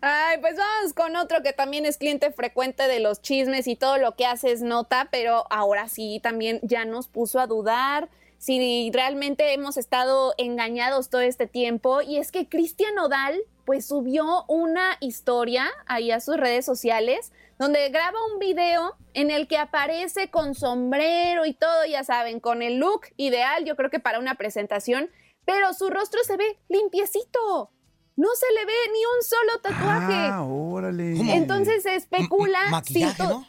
[0.00, 3.98] Ay, pues vamos con otro que también es cliente frecuente de los chismes y todo
[3.98, 8.90] lo que hace es nota, pero ahora sí también ya nos puso a dudar si
[8.94, 12.00] realmente hemos estado engañados todo este tiempo.
[12.00, 17.30] Y es que Cristian Odal pues subió una historia ahí a sus redes sociales
[17.60, 22.62] donde graba un video en el que aparece con sombrero y todo, ya saben, con
[22.62, 25.10] el look ideal, yo creo que para una presentación,
[25.44, 27.70] pero su rostro se ve limpiecito.
[28.16, 30.14] No se le ve ni un solo tatuaje.
[30.32, 31.12] Ah, órale.
[31.34, 32.60] Entonces se especula.
[32.62, 33.46] M- maquillaje, si to- ¿no?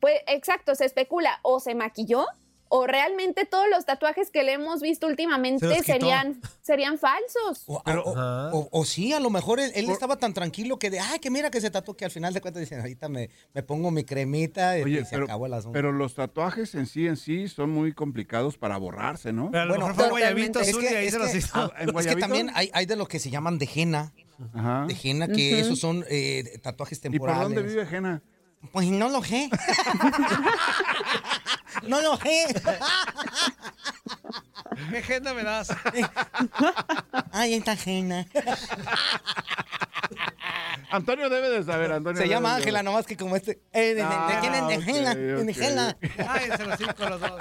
[0.00, 2.26] Pues exacto, se especula o se maquilló
[2.74, 7.64] o realmente todos los tatuajes que le hemos visto últimamente los serían, serían falsos.
[7.66, 10.98] O, o- o- o sí, a lo mejor él, él estaba tan tranquilo que de,
[10.98, 13.62] ay, que mira que se tatuó, que al final de cuentas dicen, ahorita me, me
[13.62, 15.72] pongo mi cremita y, Oye, y se pero, acabó el asunto.
[15.74, 19.50] pero los tatuajes en sí en sí son muy complicados para borrarse, ¿no?
[19.50, 21.50] Pero a lo mejor fue Guayabito es Zuli, que, ahí es se los hizo.
[21.54, 22.20] Ah, ¿en es que Guayabito?
[22.20, 24.14] también hay, hay de lo que se llaman de henna.
[24.54, 24.86] Ajá.
[24.88, 27.42] De henna, que esos son eh, tatuajes ¿Y por temporales.
[27.42, 28.22] dónde vive Jena?
[28.72, 29.50] Pues no lo sé.
[31.86, 32.46] no lo sé.
[34.90, 35.68] ¿Qué agenda me das?
[37.32, 38.26] Ay, esta henna.
[40.90, 42.20] Antonio debe de saber, Antonio.
[42.20, 42.84] Se de Ángela, saber.
[42.84, 43.62] nomás que como este.
[43.72, 45.56] Eh, de, de, Ah, de quién es de ok, henna, de ok.
[45.58, 45.96] henna.
[46.28, 47.40] Ay, se los cinco los dos.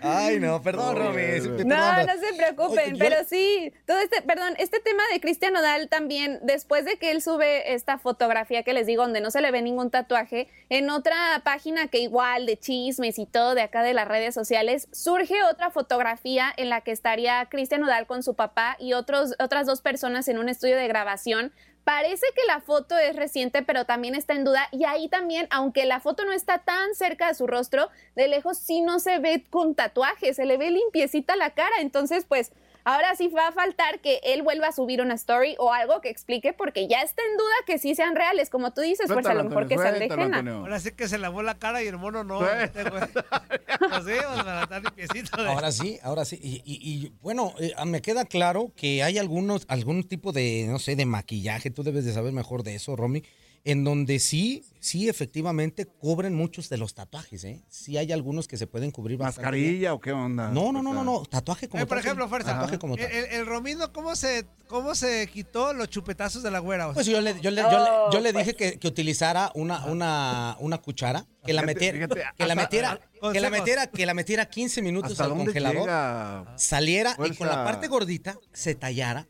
[0.00, 1.20] Ay, no, perdón, Romy.
[1.22, 5.20] estoy No, no se preocupen, Oye, yo- pero sí, todo este, perdón, este tema de
[5.20, 9.30] Cristian Nodal también, después de que él sube esta fotografía que les digo, donde no
[9.30, 13.62] se le ve ningún tatuaje, en otra página que igual de chismes y todo de
[13.62, 18.22] acá de las redes sociales, surge otra fotografía en la que estaría Cristian Nodal con
[18.22, 21.52] su papá y otros, otras dos personas en un estudio de grabación.
[21.88, 24.68] Parece que la foto es reciente, pero también está en duda.
[24.72, 28.58] Y ahí también, aunque la foto no está tan cerca de su rostro, de lejos
[28.58, 31.80] sí no se ve con tatuajes, se le ve limpiecita la cara.
[31.80, 32.52] Entonces, pues,
[32.84, 36.08] ahora sí va a faltar que él vuelva a subir una story o algo que
[36.08, 39.34] explique, porque ya está en duda que sí sean reales, como tú dices, pues a
[39.34, 40.42] lo mejor que sean de henna.
[40.60, 42.46] Ahora sí que se lavó la cara y el mono no.
[42.48, 42.84] este.
[42.90, 44.18] Pues de-
[45.48, 46.38] Ahora sí, ahora sí.
[46.42, 50.78] Y, y- y, bueno, eh, me queda claro que hay algunos, algún tipo de, no
[50.78, 53.22] sé, de maquillaje, tú debes de saber mejor de eso, Romy,
[53.64, 57.62] en donde sí, sí, efectivamente cubren muchos de los tatuajes, ¿eh?
[57.68, 59.42] Sí hay algunos que se pueden cubrir bastante.
[59.42, 60.50] ¿Mascarilla o qué onda?
[60.50, 63.12] No, no, no, no, no, tatuaje como Eh, por ejemplo, Fuerza, Tatuaje como el, tal.
[63.12, 66.86] el, el Romino, ¿cómo se, ¿cómo se quitó los chupetazos de la güera?
[66.88, 69.50] O sea, Pues yo le, yo le, yo le, yo le dije que, que utilizara
[69.54, 73.00] una, una, una cuchara, que la metiera, fíjate, que la metiera,
[73.32, 76.54] que la metiera, que la metiera 15 minutos ¿Hasta al congelador, llega?
[76.56, 79.26] saliera y con la parte gordita se tallara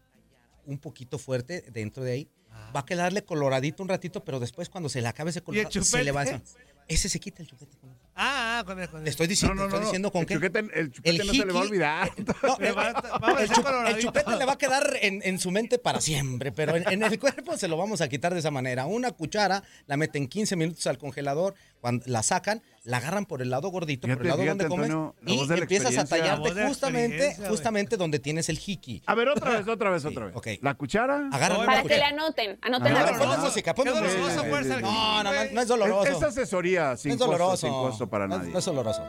[0.67, 2.29] un poquito fuerte dentro de ahí.
[2.75, 6.05] Va a quedarle coloradito un ratito, pero después cuando se le acabe ese colorado, se
[6.05, 6.43] le va a?
[6.89, 7.77] Ese se quita el chupete.
[7.83, 9.05] Ah, ah, con el, con el.
[9.05, 10.35] Te estoy diciendo, No, no, estoy diciendo con el qué.
[10.35, 12.11] chupete, el chupete no se le va a olvidar.
[12.61, 15.51] El, va- vamos a el chup- el chupete le va a quedar en, en su
[15.51, 18.51] mente para siempre, pero en, en el cuerpo se lo vamos a quitar de esa
[18.51, 18.87] manera.
[18.87, 23.51] Una cuchara, la meten 15 minutos al congelador, cuando la sacan, la agarran por el
[23.51, 27.37] lado gordito, por el lado fíjate, donde comes, Antonio, la y empiezas a tallarte justamente,
[27.49, 29.03] justamente donde tienes el jiki.
[29.07, 30.37] A ver, otra vez, otra vez, otra vez.
[30.37, 30.47] ok.
[30.63, 31.29] La cuchara.
[31.33, 36.05] Agarra una Para que le anoten, anoten la música, No, no, no, es doloroso.
[36.11, 38.51] Es, es asesoría sin, costo, para nadie.
[38.51, 39.05] No es doloroso.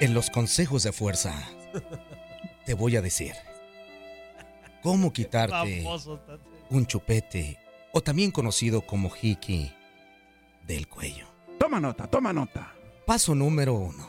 [0.00, 1.34] En los consejos de fuerza,
[2.66, 3.32] te voy a decir
[4.82, 5.86] cómo quitarte
[6.70, 7.58] un chupete,
[7.92, 9.72] o también conocido como hiki,
[10.66, 11.26] del cuello.
[11.58, 12.72] Toma nota, toma nota.
[13.06, 14.08] Paso número uno.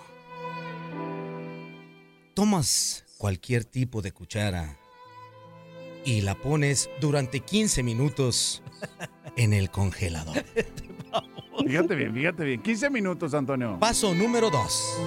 [2.34, 4.78] Tomas cualquier tipo de cuchara
[6.04, 8.64] y la pones durante 15 minutos
[9.36, 10.44] en el congelador.
[11.66, 12.62] Fíjate bien, fíjate bien.
[12.62, 13.78] 15 minutos, Antonio.
[13.80, 14.98] Paso número 2.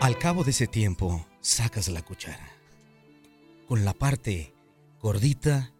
[0.00, 2.50] Al cabo de ese tiempo, sacas la cuchara.
[3.66, 4.54] Con la parte
[5.00, 5.72] gordita,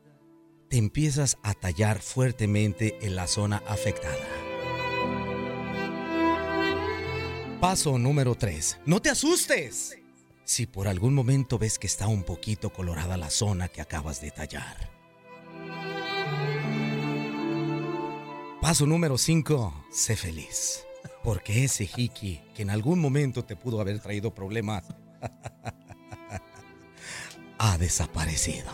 [0.68, 4.24] te empiezas a tallar fuertemente en la zona afectada.
[7.60, 8.80] Paso número 3.
[8.86, 9.98] No te asustes.
[10.44, 14.30] Si por algún momento ves que está un poquito colorada la zona que acabas de
[14.30, 14.93] tallar.
[18.64, 19.84] Paso número 5.
[19.90, 20.86] Sé feliz.
[21.22, 24.84] Porque ese hiki que en algún momento te pudo haber traído problemas
[27.58, 28.72] ha desaparecido.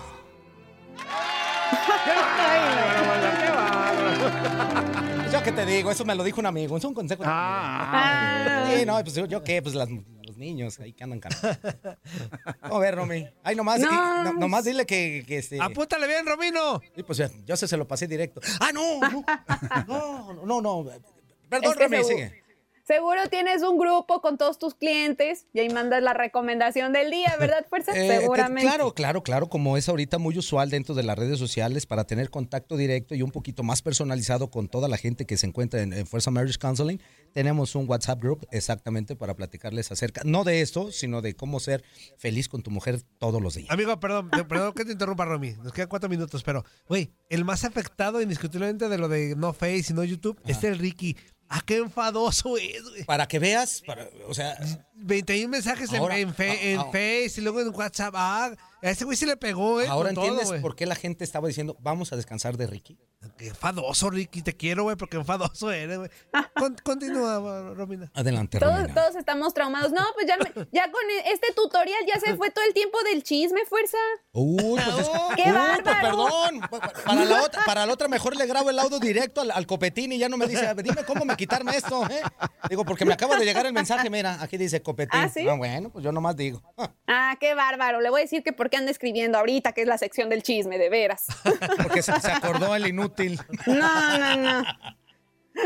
[5.33, 7.25] Yo qué te digo, eso me lo dijo un amigo, es un consejo.
[7.27, 9.89] Ah, Sí, no, pues yo, qué, pues las-
[10.41, 11.99] niños ahí que andan cantando.
[12.63, 13.29] A ver, Romy.
[13.45, 13.89] Ay, nomás, No.
[13.89, 15.61] y- no- nomás dile que, que este.
[15.61, 16.81] Apúntale bien, Romino.
[16.97, 18.41] Sí, pues ya, yo se, se lo pasé directo.
[18.59, 19.25] Ah, no, no,
[19.87, 20.91] no, no, no.
[21.49, 22.40] Perdón, Es que Romy, sigue.
[22.91, 27.37] Seguro tienes un grupo con todos tus clientes y ahí mandas la recomendación del día,
[27.39, 27.93] ¿verdad, Fuerza?
[28.01, 28.69] Eh, Seguramente.
[28.69, 32.31] Claro, claro, claro, como es ahorita muy usual dentro de las redes sociales para tener
[32.31, 35.93] contacto directo y un poquito más personalizado con toda la gente que se encuentra en,
[35.93, 37.01] en Fuerza Marriage Counseling,
[37.33, 41.85] tenemos un WhatsApp group exactamente para platicarles acerca, no de esto, sino de cómo ser
[42.19, 43.71] feliz con tu mujer todos los días.
[43.71, 45.53] Amigo, perdón, perdón que te interrumpa, Romy.
[45.63, 49.87] Nos quedan cuatro minutos, pero, güey, el más afectado indiscutiblemente de lo de no Face
[49.91, 51.17] y no YouTube es el Ricky.
[51.53, 53.03] Ah, qué enfadoso es, güey.
[53.05, 54.57] Para que veas, para- o sea,
[54.95, 56.93] 21 mensajes en- Ahora, en, fe- en ah, ah.
[56.93, 58.15] Face y luego en WhatsApp.
[58.17, 58.53] Ah,
[58.83, 59.87] a ese güey se le pegó, ¿eh?
[59.89, 62.99] ahora todo, entiendes por qué la gente estaba diciendo, vamos a descansar de Ricky.
[63.37, 64.41] Qué enfadoso, Ricky.
[64.41, 66.11] Te quiero, güey, porque enfadoso eres, güey.
[66.57, 68.11] Con- continúa, Romina.
[68.15, 68.95] Adelante, Todos, Romina.
[68.95, 69.93] todos estamos traumados.
[69.93, 73.23] No, pues ya, me- ya con este tutorial ya se fue todo el tiempo del
[73.23, 73.99] chisme, Fuerza.
[74.33, 76.01] Uy, pues es- ¡Qué Uy, pues bárbaro!
[76.01, 76.61] perdón.
[76.61, 79.51] Pa- pa- Para la, otra, para la otra mejor le grabo el audio directo al,
[79.51, 82.23] al copetín y ya no me dice, "A ver, dime cómo me quitarme esto, ¿eh?
[82.71, 85.21] Digo, porque me acaba de llegar el mensaje, mira, aquí dice copetín.
[85.21, 85.45] ¿Ah, sí?
[85.45, 86.63] bueno, pues yo nomás digo.
[87.07, 88.01] Ah, qué bárbaro.
[88.01, 90.45] Le voy a decir que por qué anda escribiendo ahorita, que es la sección del
[90.45, 91.27] chisme, de veras.
[91.83, 93.41] Porque se, se acordó el inútil.
[93.67, 94.63] No, no, no.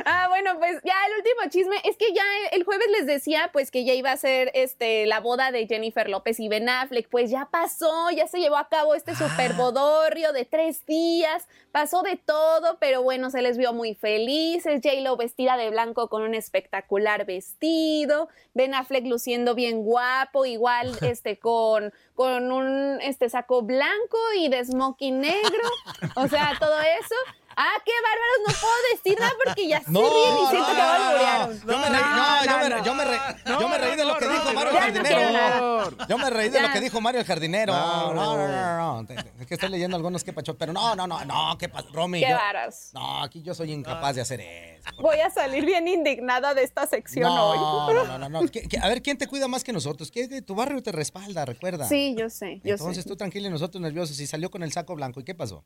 [0.05, 2.22] Ah, bueno, pues ya el último chisme es que ya
[2.53, 6.09] el jueves les decía pues que ya iba a ser este la boda de Jennifer
[6.09, 10.32] López y Ben Affleck, pues ya pasó, ya se llevó a cabo este super bodorrio
[10.32, 15.57] de tres días, pasó de todo, pero bueno, se les vio muy felices, J-Lo vestida
[15.57, 22.53] de blanco con un espectacular vestido, Ben Affleck luciendo bien guapo, igual este con, con
[22.53, 25.68] un este saco blanco y de smoking negro,
[26.16, 27.14] o sea, todo eso.
[27.57, 30.75] Ah, qué bárbaros, no puedo decir nada porque ya se No, ríen y siento no,
[30.75, 31.61] que no, alburearon.
[31.61, 33.19] Yo me reí, no, yo me, yo me reí,
[33.61, 36.07] yo me reí de lo que dijo Mario el no jardinero.
[36.09, 37.73] Yo me reí de lo que dijo Mario el jardinero.
[37.73, 39.15] No, no, no, no, no.
[39.41, 42.21] Es que estoy leyendo algunos que pacho, pero no, no, no, no, qué pasó, Romy.
[42.21, 42.91] Qué bárbaros.
[42.93, 44.75] No, aquí yo soy incapaz de hacer eso.
[45.01, 47.59] Voy a salir bien indignada de esta sección hoy.
[47.59, 48.49] No, no, no, no.
[48.51, 50.11] ¿Qué- qué- A ver, ¿quién te cuida más que nosotros?
[50.11, 51.89] ¿Qué, tu barrio te respalda, recuerda.
[51.89, 53.09] Sí, yo sé, yo Entonces sé.
[53.09, 54.19] tú tranquila y nosotros nerviosos.
[54.21, 55.21] Y salió con el saco blanco.
[55.21, 55.65] ¿Y qué pasó?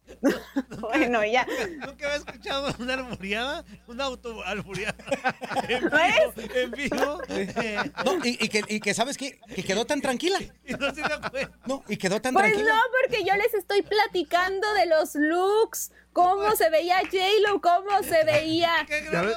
[0.81, 1.47] Bueno, ya.
[1.87, 3.65] ¿Nunca había escuchado una alburiada?
[3.87, 4.97] Una auto alburiada.
[5.69, 6.45] En vivo.
[6.55, 7.21] En vivo.
[7.29, 9.39] Eh, No, y, y que, y que ¿sabes qué?
[9.55, 10.39] Que quedó tan tranquila.
[10.67, 11.59] y no se dio cuenta.
[11.67, 12.75] No, y quedó tan Pues tranquila.
[12.75, 18.25] no, porque yo les estoy platicando de los looks, cómo se veía J-Lo, cómo se
[18.25, 18.87] veía.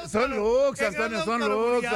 [0.09, 1.87] Son looks, Antonio, son looks.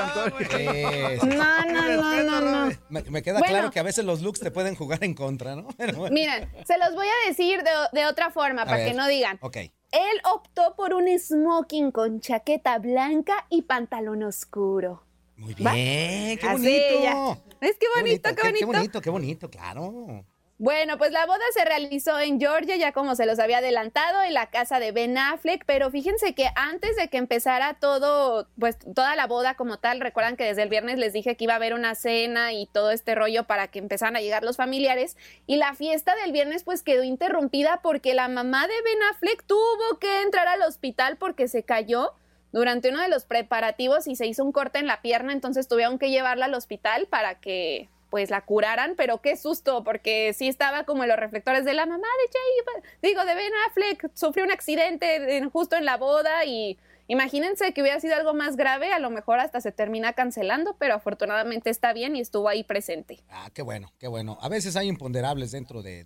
[0.52, 2.78] Eh, No, no, no, no, no.
[2.90, 3.54] me, me queda Bueno.
[3.54, 5.68] claro que a veces los looks te pueden jugar en contra, ¿no?
[5.78, 6.08] Bueno.
[6.12, 8.88] Miren, se los voy a decir de, de otra forma, A para ver.
[8.90, 9.38] que no digan.
[9.42, 9.58] Ok.
[9.92, 15.04] Él optó por un smoking con chaqueta blanca y pantalón oscuro.
[15.38, 15.74] Muy ¿Va?
[15.74, 17.04] bien, qué Así, bonito.
[17.04, 17.44] ya.
[17.62, 18.60] Es que bonito, qué bonito.
[18.60, 20.26] Qué bonito, qué bonito, claro.
[20.58, 24.34] Bueno, pues la boda se realizó en Georgia, ya como se los había adelantado, en
[24.34, 29.18] la casa de Ben Affleck, pero fíjense que antes de que empezara todo, pues toda
[29.18, 31.74] la boda como tal, recuerdan que desde el viernes les dije que iba a haber
[31.74, 35.74] una cena y todo este rollo para que empezaran a llegar los familiares, y la
[35.74, 40.48] fiesta del viernes pues quedó interrumpida porque la mamá de Ben Affleck tuvo que entrar
[40.48, 42.14] al hospital porque se cayó
[42.54, 46.00] durante uno de los preparativos y se hizo un corte en la pierna, entonces tuvieron
[46.00, 50.86] que llevarla al hospital para que pues la curaran, pero qué susto, porque sí estaba
[50.86, 54.52] como en los reflectores de la mamá de Jay, digo, de Ben Affleck, sufrió un
[54.52, 59.00] accidente en- justo en la boda y imagínense que hubiera sido algo más grave, a
[59.00, 63.20] lo mejor hasta se termina cancelando, pero afortunadamente está bien y estuvo ahí presente.
[63.28, 64.38] Ah, qué bueno, qué bueno.
[64.40, 66.06] A veces hay imponderables dentro de,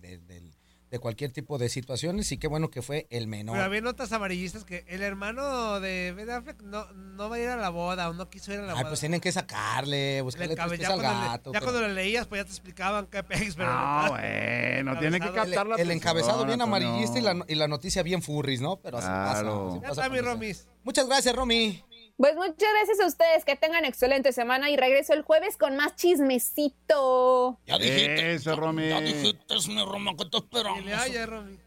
[0.90, 3.54] de cualquier tipo de situaciones y qué bueno que fue el menor.
[3.54, 7.48] Pero había notas amarillistas que el hermano de Ben Affleck no, no va a ir
[7.48, 8.88] a la boda o no quiso ir a la Ay, boda.
[8.88, 11.52] pues tienen que sacarle, Le buscarle cabe- tristes ya al le- gato.
[11.52, 13.72] ya pero- cuando lo leías, pues ya te explicaban qué pex, pero...
[13.72, 17.68] No, bueno, tiene que captar la el, el encabezado bien amarillista y la, y la
[17.68, 18.76] noticia bien furris, ¿no?
[18.80, 19.40] Pero así pasa.
[19.42, 19.68] Claro.
[19.70, 20.66] así Ya pasa está mi Romis.
[20.82, 21.84] Muchas gracias, Romy.
[22.20, 25.96] Pues muchas gracias a ustedes, que tengan excelente semana y regreso el jueves con más
[25.96, 27.58] chismecito.
[27.66, 28.34] Ya dijiste.
[28.34, 28.88] Eso, Romy.
[28.90, 30.84] Ya dijiste, mi Roma, que te esperamos.
[30.84, 31.58] Le haya, Romy.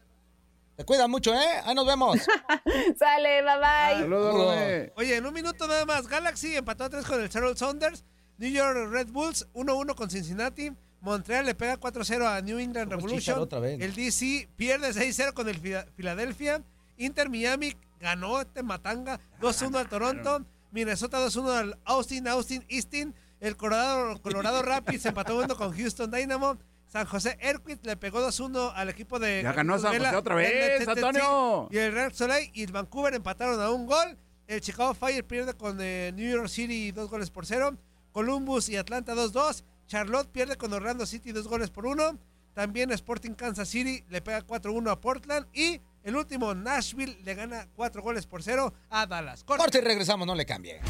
[0.76, 1.60] Te cuidan mucho, ¿eh?
[1.64, 2.18] Ahí nos vemos.
[2.98, 4.00] Sale, bye bye.
[4.02, 4.34] Saludos.
[4.34, 4.90] Romy.
[4.96, 8.04] Oye, en un minuto nada más, Galaxy empató a 3 con el Seattle Saunders,
[8.38, 13.18] New York Red Bulls 1-1 con Cincinnati, Montreal le pega 4-0 a New England Revolution,
[13.20, 13.80] Chicharo otra vez.
[13.80, 16.62] el DC pierde 6-0 con el Fila- Philadelphia,
[16.96, 23.56] Inter Miami ganó este Matanga 2-1 al Toronto, Minnesota 2-1 al Austin, Austin, Easton, el
[23.56, 26.58] Colorado, Colorado Rapids empató 1 con Houston Dynamo,
[26.94, 30.86] San José Earthquake le pegó 2-1 al equipo de Ya ganó San José otra vez,
[30.86, 31.68] Antonio.
[31.72, 34.16] Y el Real Soleil y el Vancouver empataron a un gol.
[34.46, 37.76] El Chicago Fire pierde con eh, New York City dos goles por cero.
[38.12, 39.64] Columbus y Atlanta 2-2.
[39.88, 42.16] Charlotte pierde con Orlando City dos goles por uno.
[42.52, 45.48] También Sporting Kansas City le pega 4-1 a Portland.
[45.52, 49.42] Y el último, Nashville, le gana 4 goles por cero a Dallas.
[49.42, 49.62] Corte.
[49.62, 50.80] Corte y regresamos, no le cambie.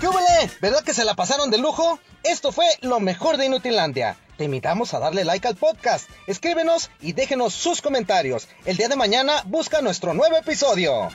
[0.00, 0.50] ¿Qué hubole?
[0.60, 1.98] ¿Verdad que se la pasaron de lujo?
[2.22, 4.16] Esto fue lo mejor de Inutilandia.
[4.36, 8.48] Te invitamos a darle like al podcast, escríbenos y déjenos sus comentarios.
[8.66, 11.08] El día de mañana busca nuestro nuevo episodio.